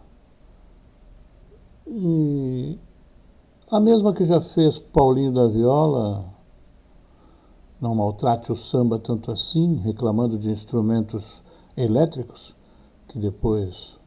E 1.87 2.77
a 3.71 3.79
mesma 3.79 4.13
que 4.13 4.25
já 4.27 4.41
fez 4.41 4.81
Paulinho 4.81 5.33
da 5.33 5.47
Viola, 5.47 6.25
não 7.81 7.95
maltrate 7.95 8.51
o 8.51 8.57
samba 8.57 8.99
tanto 8.99 9.31
assim, 9.31 9.77
reclamando 9.77 10.37
de 10.37 10.51
instrumentos 10.51 11.23
elétricos, 11.77 12.59
que 13.11 13.19
depois 13.19 13.99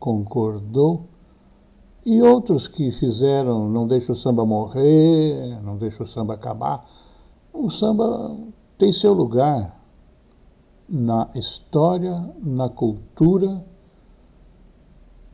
concordou, 0.00 1.06
e 2.04 2.20
outros 2.20 2.66
que 2.66 2.90
fizeram 2.90 3.68
Não 3.68 3.86
Deixa 3.86 4.12
o 4.12 4.16
Samba 4.16 4.44
Morrer, 4.44 5.60
Não 5.62 5.76
Deixa 5.76 6.02
o 6.02 6.06
Samba 6.06 6.34
Acabar. 6.34 6.84
O 7.52 7.70
samba 7.70 8.36
tem 8.76 8.92
seu 8.92 9.12
lugar 9.12 9.78
na 10.88 11.28
história, 11.34 12.32
na 12.42 12.68
cultura, 12.68 13.64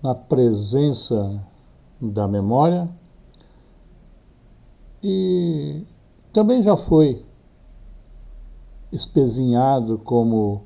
na 0.03 0.15
presença 0.15 1.43
da 2.01 2.29
memória 2.29 2.89
e 5.03 5.87
também 6.33 6.63
já 6.63 6.77
foi 6.77 7.25
espezinhado 8.91 9.99
como 9.99 10.63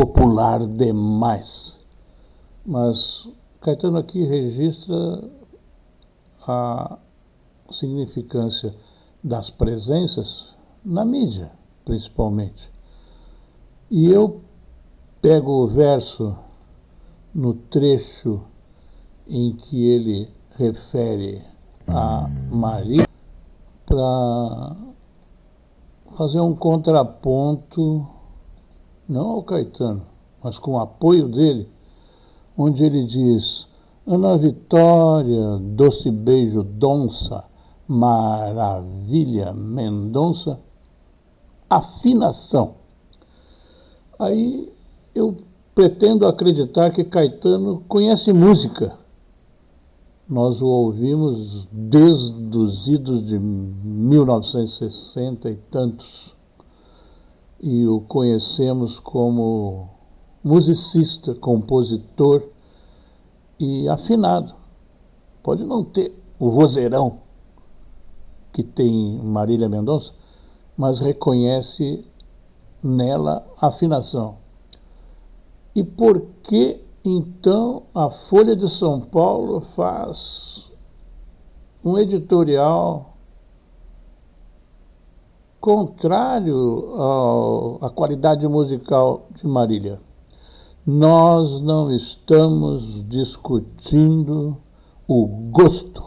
popular 0.00 0.66
demais. 0.66 1.76
Mas 2.64 3.28
Caetano 3.60 3.98
aqui 3.98 4.24
registra 4.24 5.28
a 6.48 6.98
significância 7.70 8.74
das 9.22 9.50
presenças 9.50 10.54
na 10.82 11.04
mídia, 11.04 11.52
principalmente. 11.84 12.70
E 13.90 14.06
eu 14.06 14.40
pego 15.20 15.64
o 15.64 15.66
verso 15.66 16.34
no 17.34 17.52
trecho 17.52 18.40
em 19.28 19.52
que 19.52 19.84
ele 19.84 20.30
refere 20.56 21.44
a 21.86 22.26
Maria 22.50 23.06
para 23.84 24.76
fazer 26.16 26.40
um 26.40 26.54
contraponto, 26.54 28.08
não 29.10 29.30
ao 29.30 29.42
Caetano, 29.42 30.02
mas 30.42 30.56
com 30.56 30.74
o 30.74 30.78
apoio 30.78 31.28
dele, 31.28 31.68
onde 32.56 32.84
ele 32.84 33.04
diz: 33.04 33.66
Ana 34.06 34.38
Vitória, 34.38 35.58
doce 35.58 36.08
beijo, 36.10 36.62
donça, 36.62 37.44
maravilha, 37.88 39.52
Mendonça, 39.52 40.60
afinação. 41.68 42.76
Aí 44.16 44.72
eu 45.14 45.36
pretendo 45.74 46.26
acreditar 46.26 46.90
que 46.90 47.02
Caetano 47.02 47.82
conhece 47.88 48.32
música. 48.32 48.96
Nós 50.28 50.62
o 50.62 50.66
ouvimos 50.66 51.66
desde 51.72 52.56
os 52.56 52.86
idos 52.86 53.26
de 53.26 53.36
1960 53.38 55.50
e 55.50 55.56
tantos. 55.56 56.29
E 57.60 57.86
o 57.86 58.00
conhecemos 58.00 58.98
como 58.98 59.88
musicista, 60.42 61.34
compositor 61.34 62.42
e 63.58 63.88
afinado. 63.88 64.54
Pode 65.42 65.64
não 65.64 65.84
ter 65.84 66.14
o 66.38 66.50
vozeirão 66.50 67.18
que 68.52 68.62
tem 68.62 69.18
Marília 69.18 69.68
Mendonça, 69.68 70.12
mas 70.76 70.98
reconhece 70.98 72.04
nela 72.82 73.46
afinação. 73.60 74.38
E 75.74 75.84
por 75.84 76.22
que 76.42 76.82
então 77.04 77.84
a 77.94 78.10
Folha 78.10 78.56
de 78.56 78.68
São 78.68 79.00
Paulo 79.00 79.60
faz 79.60 80.70
um 81.84 81.98
editorial 81.98 83.09
contrário 85.60 86.94
à 87.80 87.90
qualidade 87.90 88.46
musical 88.48 89.28
de 89.34 89.46
Marília? 89.46 90.00
Nós 90.86 91.60
não 91.60 91.94
estamos 91.94 93.06
discutindo 93.08 94.56
o 95.06 95.26
gosto. 95.50 96.02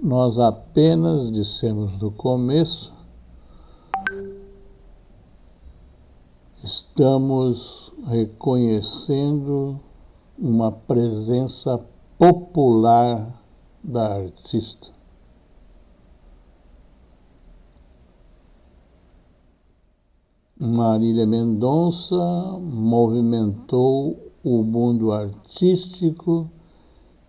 Nós 0.00 0.38
apenas 0.38 1.30
dissemos 1.32 1.98
no 2.00 2.10
começo 2.10 2.92
estamos 6.98 7.92
reconhecendo 8.08 9.78
uma 10.36 10.72
presença 10.72 11.80
popular 12.18 13.40
da 13.82 14.16
artista. 14.16 14.97
Marília 20.60 21.24
Mendonça 21.24 22.16
movimentou 22.60 24.32
o 24.42 24.64
mundo 24.64 25.12
artístico 25.12 26.50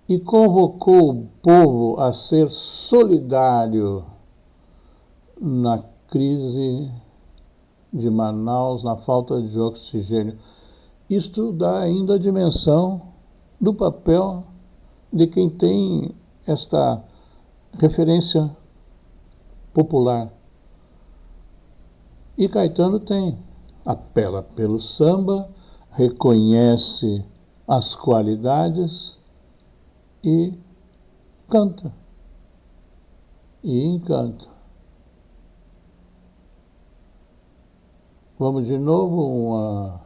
e 0.07 0.17
convocou 0.17 1.11
o 1.11 1.27
povo 1.39 2.01
a 2.01 2.11
ser 2.11 2.49
solidário 2.49 4.03
na 5.39 5.83
crise 6.07 6.91
de 7.93 8.09
Manaus 8.09 8.83
na 8.83 8.97
falta 8.97 9.39
de 9.39 9.59
oxigênio. 9.59 10.35
Isto 11.07 11.51
dá 11.51 11.81
ainda 11.81 12.15
a 12.15 12.19
dimensão 12.19 12.99
do 13.61 13.75
papel 13.75 14.43
de 15.13 15.27
quem 15.27 15.51
tem 15.51 16.15
esta 16.47 17.03
referência 17.77 18.49
popular. 19.71 20.38
E 22.39 22.47
Caetano 22.47 23.01
tem, 23.01 23.37
apela 23.85 24.41
pelo 24.41 24.79
samba, 24.79 25.49
reconhece 25.91 27.25
as 27.67 27.93
qualidades 27.93 29.17
e 30.23 30.57
canta. 31.49 31.93
E 33.61 33.83
encanta. 33.83 34.47
Vamos 38.39 38.67
de 38.67 38.77
novo 38.77 39.21
uma 39.21 40.01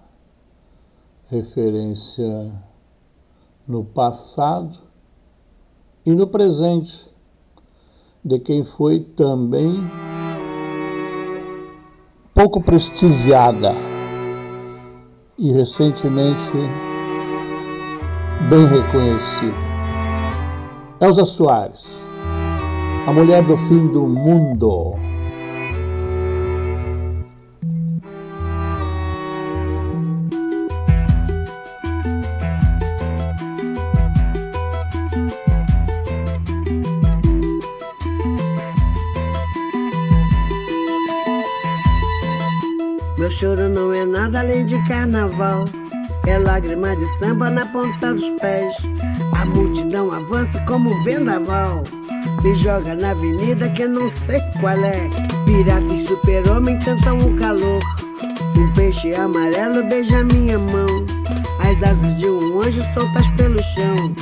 referência 1.27 2.51
no 3.67 3.85
passado 3.85 4.79
e 6.03 6.15
no 6.15 6.25
presente 6.25 7.13
de 8.25 8.39
quem 8.39 8.65
foi 8.65 9.01
também 9.01 9.77
pouco 12.43 12.59
prestigiada 12.59 13.73
e 15.37 15.53
recentemente 15.53 16.51
bem 18.49 18.65
reconhecida. 18.65 19.55
Elza 20.99 21.25
Soares, 21.25 21.79
a 23.07 23.13
mulher 23.13 23.43
do 23.43 23.55
fim 23.55 23.87
do 23.87 24.01
mundo. 24.01 24.93
Nada 44.33 44.47
além 44.47 44.65
de 44.65 44.81
carnaval. 44.87 45.65
É 46.25 46.39
lágrima 46.39 46.95
de 46.95 47.05
samba 47.19 47.51
na 47.51 47.67
ponta 47.67 48.13
dos 48.13 48.27
pés. 48.41 48.75
A 49.39 49.45
multidão 49.45 50.11
avança 50.11 50.59
como 50.61 50.89
um 50.89 51.03
vendaval. 51.03 51.83
Me 52.41 52.55
joga 52.55 52.95
na 52.95 53.11
avenida 53.11 53.69
que 53.69 53.85
não 53.85 54.09
sei 54.09 54.41
qual 54.59 54.83
é. 54.83 55.07
Pirata 55.45 55.93
e 55.93 56.07
super-homem 56.07 56.79
tentam 56.79 57.19
o 57.19 57.35
calor. 57.35 57.81
Um 58.57 58.73
peixe 58.73 59.13
amarelo 59.13 59.83
beija 59.83 60.23
minha 60.23 60.57
mão. 60.57 61.05
As 61.59 61.83
asas 61.83 62.17
de 62.17 62.25
um 62.25 62.61
anjo 62.61 62.81
soltas 62.95 63.27
pelo 63.37 63.61
chão. 63.61 64.15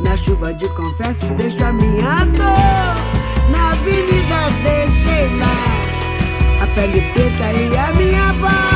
Na 0.00 0.16
chuva 0.16 0.54
de 0.54 0.68
confetes 0.74 1.28
deixo 1.30 1.64
a 1.64 1.72
minha 1.72 2.24
dor. 2.24 3.50
Na 3.50 3.72
avenida 3.72 4.48
deixei 4.62 5.36
lá 5.38 6.62
a 6.62 6.66
pele 6.68 7.00
preta 7.12 7.52
e 7.52 7.76
a 7.76 7.92
minha 7.94 8.32
voz. 8.34 8.75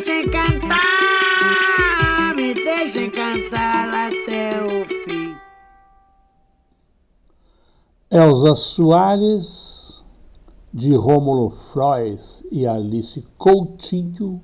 deixem 0.00 0.30
cantar. 0.30 2.34
Me 2.34 2.54
deixem 2.54 3.10
cantar 3.10 4.08
até 4.08 4.62
o 4.62 4.86
fim. 4.86 5.34
Elza 8.10 8.54
Soares, 8.54 10.02
de 10.72 10.94
Rômulo 10.94 11.50
Frois 11.50 12.42
e 12.50 12.66
Alice 12.66 13.22
Coutinho, 13.36 14.40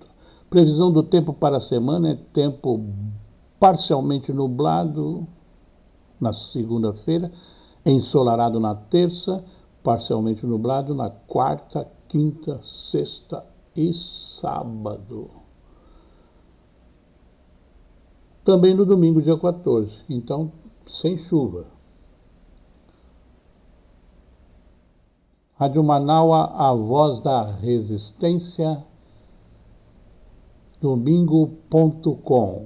Previsão 0.50 0.90
do 0.90 1.04
tempo 1.04 1.34
para 1.34 1.58
a 1.58 1.62
semana 1.62 2.12
é 2.12 2.16
tempo 2.16 2.82
parcialmente 3.60 4.32
nublado 4.32 5.28
na 6.18 6.32
segunda-feira, 6.32 7.30
ensolarado 7.86 8.58
na 8.58 8.74
terça, 8.74 9.44
parcialmente 9.84 10.46
nublado 10.46 10.96
na 10.96 11.10
quarta, 11.10 11.86
quinta, 12.08 12.62
sexta 12.64 13.46
e 13.76 13.94
sábado. 13.94 15.41
Também 18.44 18.74
no 18.74 18.86
domingo, 18.86 19.22
dia 19.22 19.38
14, 19.38 19.92
então 20.10 20.52
sem 20.88 21.18
chuva. 21.18 21.66
Rádio 25.56 25.84
Manaua, 25.84 26.52
a 26.56 26.74
voz 26.74 27.22
da 27.22 27.52
resistência, 27.52 28.84
domingo.com, 30.82 32.66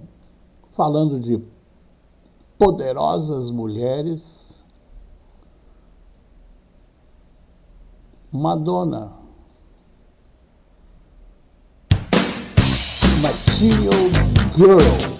falando 0.71 1.19
de 1.19 1.43
poderosas 2.57 3.51
mulheres. 3.51 4.23
Madonna. 8.32 9.11
Material 13.21 13.91
Girl. 14.55 15.14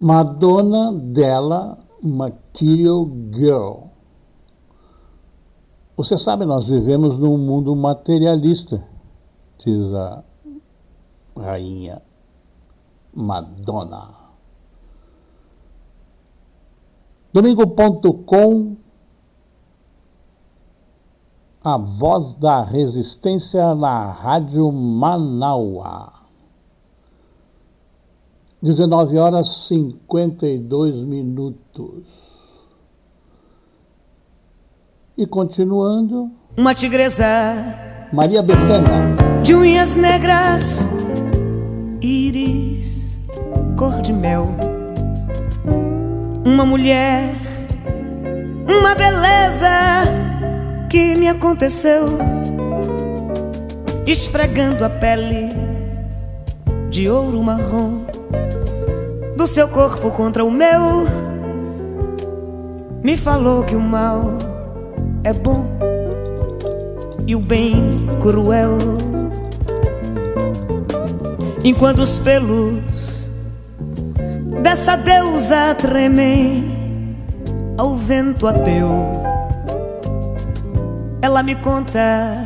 Madonna 0.00 0.92
dela 0.92 1.76
Material 2.00 3.10
Girl. 3.32 3.88
Você 5.96 6.16
sabe, 6.16 6.44
nós 6.44 6.66
vivemos 6.68 7.18
num 7.18 7.36
mundo 7.36 7.74
materialista, 7.74 8.86
diz 9.58 9.92
a 9.92 10.22
rainha 11.36 12.00
Madonna. 13.12 14.14
Domingo.com 17.32 18.76
A 21.64 21.76
voz 21.76 22.34
da 22.36 22.62
resistência 22.62 23.74
na 23.74 24.12
Rádio 24.12 24.70
Manaua. 24.70 26.17
19 28.60 29.16
horas 29.18 29.66
52 29.68 30.94
minutos. 31.06 32.02
E 35.16 35.26
continuando, 35.26 36.30
Uma 36.56 36.74
tigresa. 36.74 37.24
Maria 38.12 38.42
Bethânia. 38.42 39.16
de 39.44 39.54
unhas 39.54 39.94
negras, 39.94 40.88
íris, 42.00 43.20
cor 43.76 44.00
de 44.00 44.12
mel. 44.12 44.48
Uma 46.44 46.64
mulher, 46.66 47.32
uma 48.66 48.94
beleza. 48.94 49.68
Que 50.90 51.14
me 51.16 51.28
aconteceu, 51.28 52.06
esfregando 54.06 54.82
a 54.86 54.88
pele 54.88 55.50
de 56.88 57.10
ouro 57.10 57.42
marrom 57.42 58.07
do 59.38 59.46
seu 59.46 59.68
corpo 59.68 60.10
contra 60.10 60.44
o 60.44 60.50
meu. 60.50 61.06
Me 63.04 63.16
falou 63.16 63.62
que 63.62 63.76
o 63.76 63.80
mal 63.80 64.36
é 65.22 65.32
bom 65.32 65.64
e 67.24 67.36
o 67.36 67.40
bem 67.40 68.04
cruel. 68.20 68.76
Enquanto 71.62 72.00
os 72.00 72.18
pelos 72.18 73.28
dessa 74.60 74.96
deusa 74.96 75.72
tremem 75.76 77.14
ao 77.78 77.94
vento 77.94 78.44
ateu, 78.44 78.90
ela 81.22 81.44
me 81.44 81.54
conta 81.54 82.44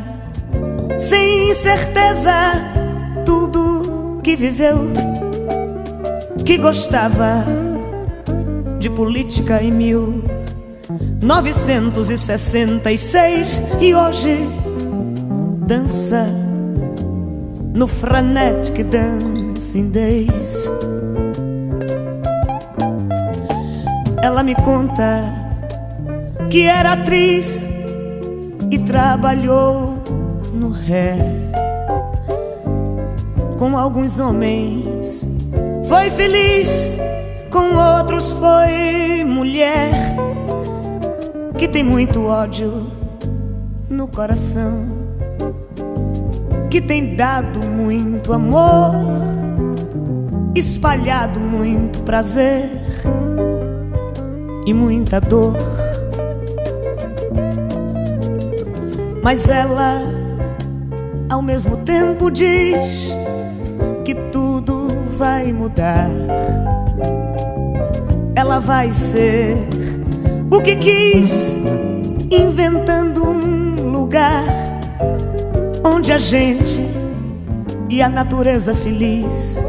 sem 0.99 1.55
certeza 1.55 2.33
tudo 3.25 4.19
que 4.21 4.35
viveu, 4.35 4.91
que 6.45 6.57
gostava 6.57 7.45
de 8.79 8.89
política 8.89 9.61
em 9.63 9.71
mil. 9.71 10.21
966 11.21 13.61
e 13.79 13.95
hoje 13.95 14.37
dança 15.65 16.27
no 17.73 17.87
Frenetic 17.87 18.83
Dancing 18.83 19.89
Days. 19.89 20.69
Ela 24.21 24.43
me 24.43 24.53
conta 24.55 25.23
que 26.49 26.63
era 26.63 26.91
atriz 26.91 27.69
e 28.69 28.77
trabalhou 28.79 29.97
no 30.53 30.69
ré 30.69 31.15
com 33.57 33.77
alguns 33.77 34.19
homens. 34.19 35.32
Foi 35.93 36.09
feliz, 36.09 36.97
com 37.51 37.75
outros 37.75 38.31
foi 38.31 39.23
mulher 39.23 39.91
que 41.55 41.67
tem 41.67 41.83
muito 41.83 42.25
ódio 42.25 42.87
no 43.87 44.07
coração, 44.07 44.87
que 46.71 46.81
tem 46.81 47.15
dado 47.15 47.59
muito 47.59 48.33
amor, 48.33 48.95
espalhado 50.55 51.39
muito 51.39 51.99
prazer 51.99 52.71
e 54.65 54.73
muita 54.73 55.21
dor. 55.21 55.55
Mas 59.21 59.47
ela, 59.47 60.01
ao 61.29 61.43
mesmo 61.43 61.77
tempo, 61.77 62.31
diz 62.31 63.12
vai 65.23 65.53
mudar. 65.53 66.09
Ela 68.35 68.59
vai 68.59 68.91
ser 68.91 69.55
o 70.51 70.59
que 70.61 70.75
quis, 70.75 71.61
inventando 72.29 73.23
um 73.23 73.89
lugar 73.89 74.43
onde 75.81 76.11
a 76.11 76.17
gente 76.17 76.81
e 77.89 78.01
a 78.01 78.09
natureza 78.09 78.75
feliz 78.75 79.63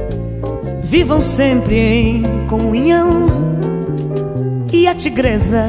vivam 0.82 1.22
sempre 1.22 1.76
em 1.76 2.46
comunhão 2.48 3.28
e 4.72 4.88
a 4.88 4.94
tigresa 4.96 5.66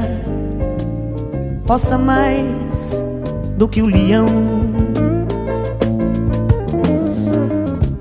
possa 1.67 1.95
mais 1.95 3.05
do 3.55 3.67
que 3.67 3.83
o 3.83 3.85
leão. 3.85 4.25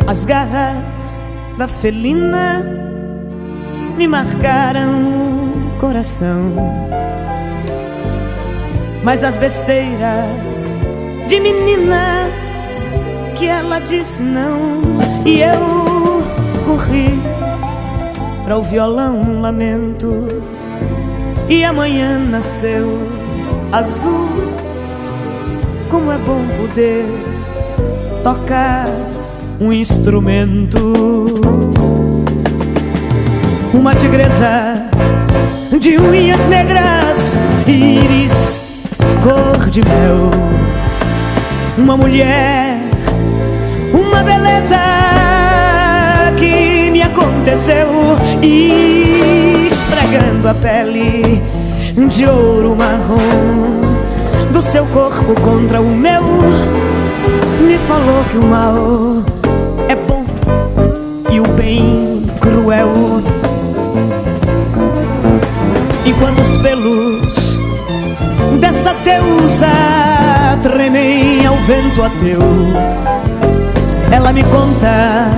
As 0.06 0.24
garras 0.24 0.83
da 1.56 1.68
felina 1.68 2.62
me 3.96 4.08
marcaram 4.08 4.94
o 4.96 5.78
coração. 5.80 6.52
Mas 9.02 9.22
as 9.22 9.36
besteiras 9.36 10.78
de 11.28 11.38
menina 11.40 12.28
que 13.36 13.46
ela 13.46 13.78
disse 13.78 14.22
não 14.22 14.82
e 15.24 15.40
eu 15.40 16.22
corri 16.64 17.20
para 18.44 18.58
o 18.58 18.62
violão 18.62 19.20
um 19.20 19.40
lamento 19.40 20.26
e 21.48 21.64
amanhã 21.64 22.18
nasceu 22.18 22.96
azul. 23.72 24.28
Como 25.90 26.10
é 26.10 26.18
bom 26.18 26.42
poder 26.58 27.04
tocar 28.24 28.86
um 29.60 29.72
instrumento. 29.72 30.94
Uma 33.72 33.94
tigresa 33.94 34.86
de 35.78 35.98
unhas 35.98 36.44
negras, 36.46 37.36
íris, 37.66 38.60
cor 39.22 39.68
de 39.68 39.82
mel. 39.82 40.30
Uma 41.76 41.96
mulher, 41.96 42.78
uma 43.92 44.22
beleza 44.22 44.78
que 46.36 46.90
me 46.90 47.02
aconteceu, 47.02 47.88
esfregando 49.66 50.48
a 50.48 50.54
pele 50.54 51.42
de 52.08 52.26
ouro 52.26 52.76
marrom 52.76 53.82
do 54.52 54.62
seu 54.62 54.84
corpo 54.86 55.34
contra 55.40 55.80
o 55.80 55.90
meu. 55.90 56.22
Me 57.66 57.76
falou 57.78 58.24
que 58.30 58.36
o 58.36 58.42
mal 58.42 59.33
bem 61.64 62.22
cruel. 62.40 62.92
Enquanto 66.04 66.40
os 66.40 66.58
pelos 66.58 67.58
dessa 68.60 68.92
deusa 69.02 69.66
tremem 70.62 71.46
ao 71.46 71.56
vento 71.66 72.02
ateu, 72.02 72.42
ela 74.12 74.30
me 74.30 74.44
conta 74.44 75.30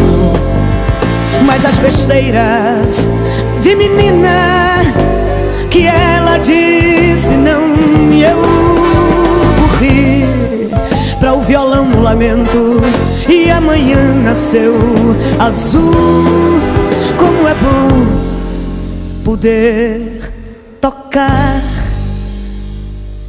Mas 1.45 1.65
as 1.67 1.79
besteiras 1.79 3.07
de 3.61 3.75
menina 3.75 4.81
que 5.73 5.87
ela 5.87 6.37
disse 6.37 7.33
não 7.33 7.75
e 8.13 8.23
eu 8.23 8.37
corri 9.59 10.27
para 11.19 11.33
o 11.33 11.41
violão 11.41 11.87
no 11.87 12.03
lamento 12.03 12.79
e 13.27 13.51
amanhã 13.51 14.13
nasceu 14.23 14.75
azul. 15.39 16.61
Como 17.19 17.49
é 17.49 17.55
bom 17.55 19.25
poder 19.25 20.31
tocar 20.79 21.63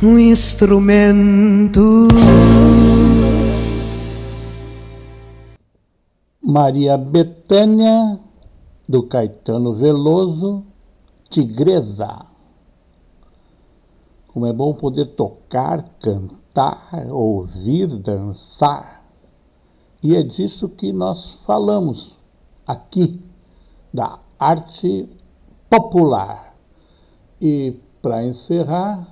um 0.01 0.19
instrumento. 0.19 2.09
Maria 6.43 6.97
Betânia, 6.97 8.19
do 8.87 9.03
Caetano 9.03 9.73
Veloso, 9.75 10.65
Tigresa. 11.29 12.32
Como 14.33 14.47
é 14.47 14.51
bom 14.51 14.73
poder 14.73 15.05
tocar, 15.15 15.83
cantar, 15.99 17.07
ouvir, 17.11 17.87
dançar. 17.99 19.05
E 20.01 20.15
é 20.15 20.23
disso 20.23 20.67
que 20.69 20.91
nós 20.91 21.35
falamos 21.45 22.17
aqui, 22.65 23.21
da 23.93 24.17
arte 24.39 25.07
popular. 25.69 26.55
E 27.39 27.79
para 28.01 28.25
encerrar, 28.25 29.07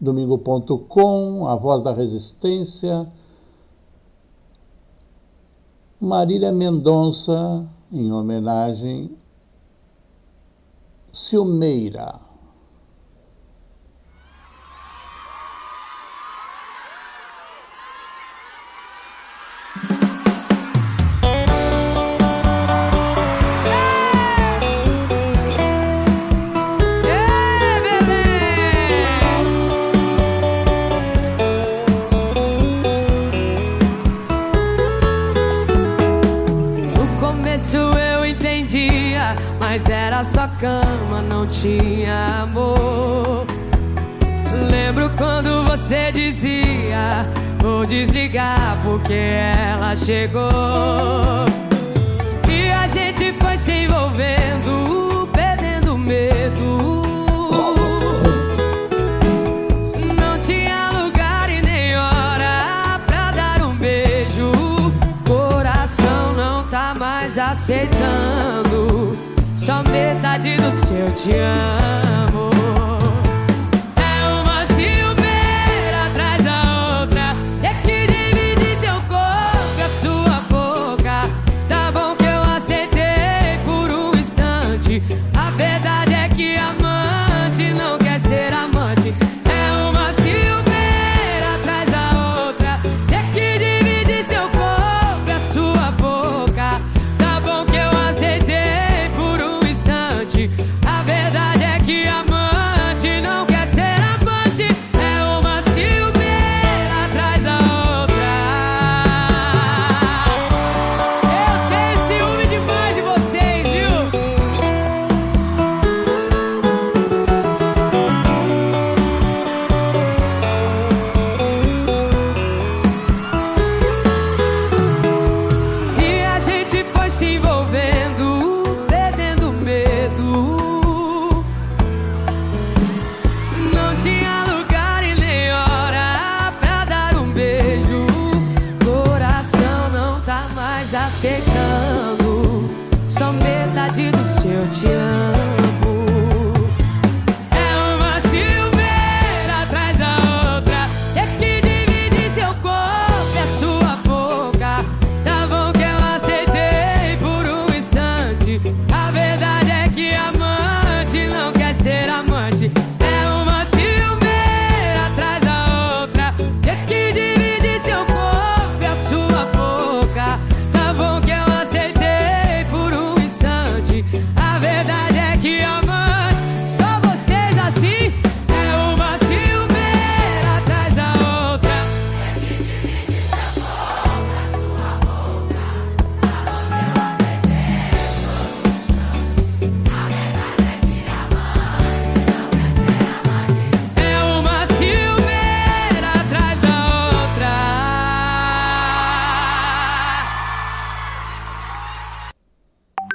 domingo.com, 0.00 1.46
A 1.46 1.54
Voz 1.54 1.82
da 1.82 1.92
Resistência, 1.92 3.06
Marília 6.00 6.50
Mendonça, 6.50 7.68
em 7.92 8.10
homenagem 8.10 9.16
Silmeira. 11.12 12.31
Tinha 41.52 42.42
amor. 42.42 43.46
Lembro 44.70 45.10
quando 45.16 45.64
você 45.64 46.10
dizia: 46.10 47.28
Vou 47.60 47.84
desligar 47.84 48.80
porque 48.82 49.12
ela 49.12 49.94
chegou. 49.94 50.48
E 52.48 52.70
a 52.70 52.86
gente 52.86 53.32
foi 53.34 53.56
se 53.56 53.72
envolvendo, 53.84 55.28
perdendo 55.32 55.96
medo. 55.98 57.02
Aceitando. 67.34 68.41
Só 69.64 69.80
metade 69.84 70.56
do 70.56 70.72
seu 70.72 71.08
te 71.14 71.36
amo. 71.36 72.11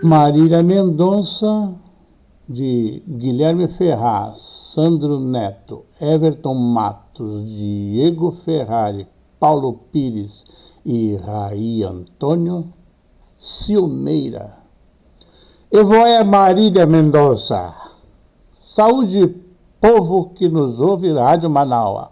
Marília 0.08 0.64
Mendonça, 0.64 1.74
de 2.48 3.04
Guilherme 3.06 3.68
Ferraz, 3.68 4.38
Sandro 4.74 5.20
Neto, 5.20 5.84
Everton 6.00 6.54
Matos, 6.54 7.46
Diego 7.46 8.32
Ferrari, 8.32 9.06
Paulo 9.38 9.74
Pires 9.92 10.46
e 10.86 11.18
Raí 11.18 11.84
Antônio, 11.84 12.72
Silmeira. 13.38 14.60
Evoé 15.70 16.24
Marília 16.24 16.86
Mendonça. 16.86 17.76
Saúde, 18.62 19.28
povo 19.82 20.30
que 20.30 20.48
nos 20.48 20.80
ouve, 20.80 21.12
Rádio 21.12 21.50
Manaus. 21.50 22.08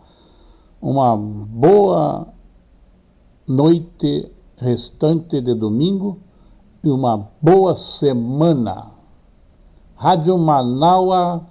Uma 0.82 1.16
boa 1.16 2.28
noite 3.48 4.30
restante 4.58 5.40
de 5.40 5.56
domingo 5.56 6.25
e 6.86 6.90
uma 6.90 7.28
boa 7.42 7.76
semana. 7.76 8.92
Rádio 9.96 10.38
Manaua, 10.38 11.42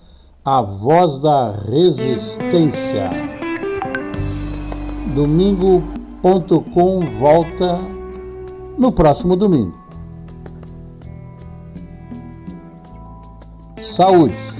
a 0.44 0.62
voz 0.62 1.20
da 1.20 1.50
resistência. 1.50 3.10
Domingo.com 5.14 7.00
volta 7.18 7.78
no 8.78 8.92
próximo 8.92 9.34
domingo. 9.34 9.74
Saúde! 13.96 14.53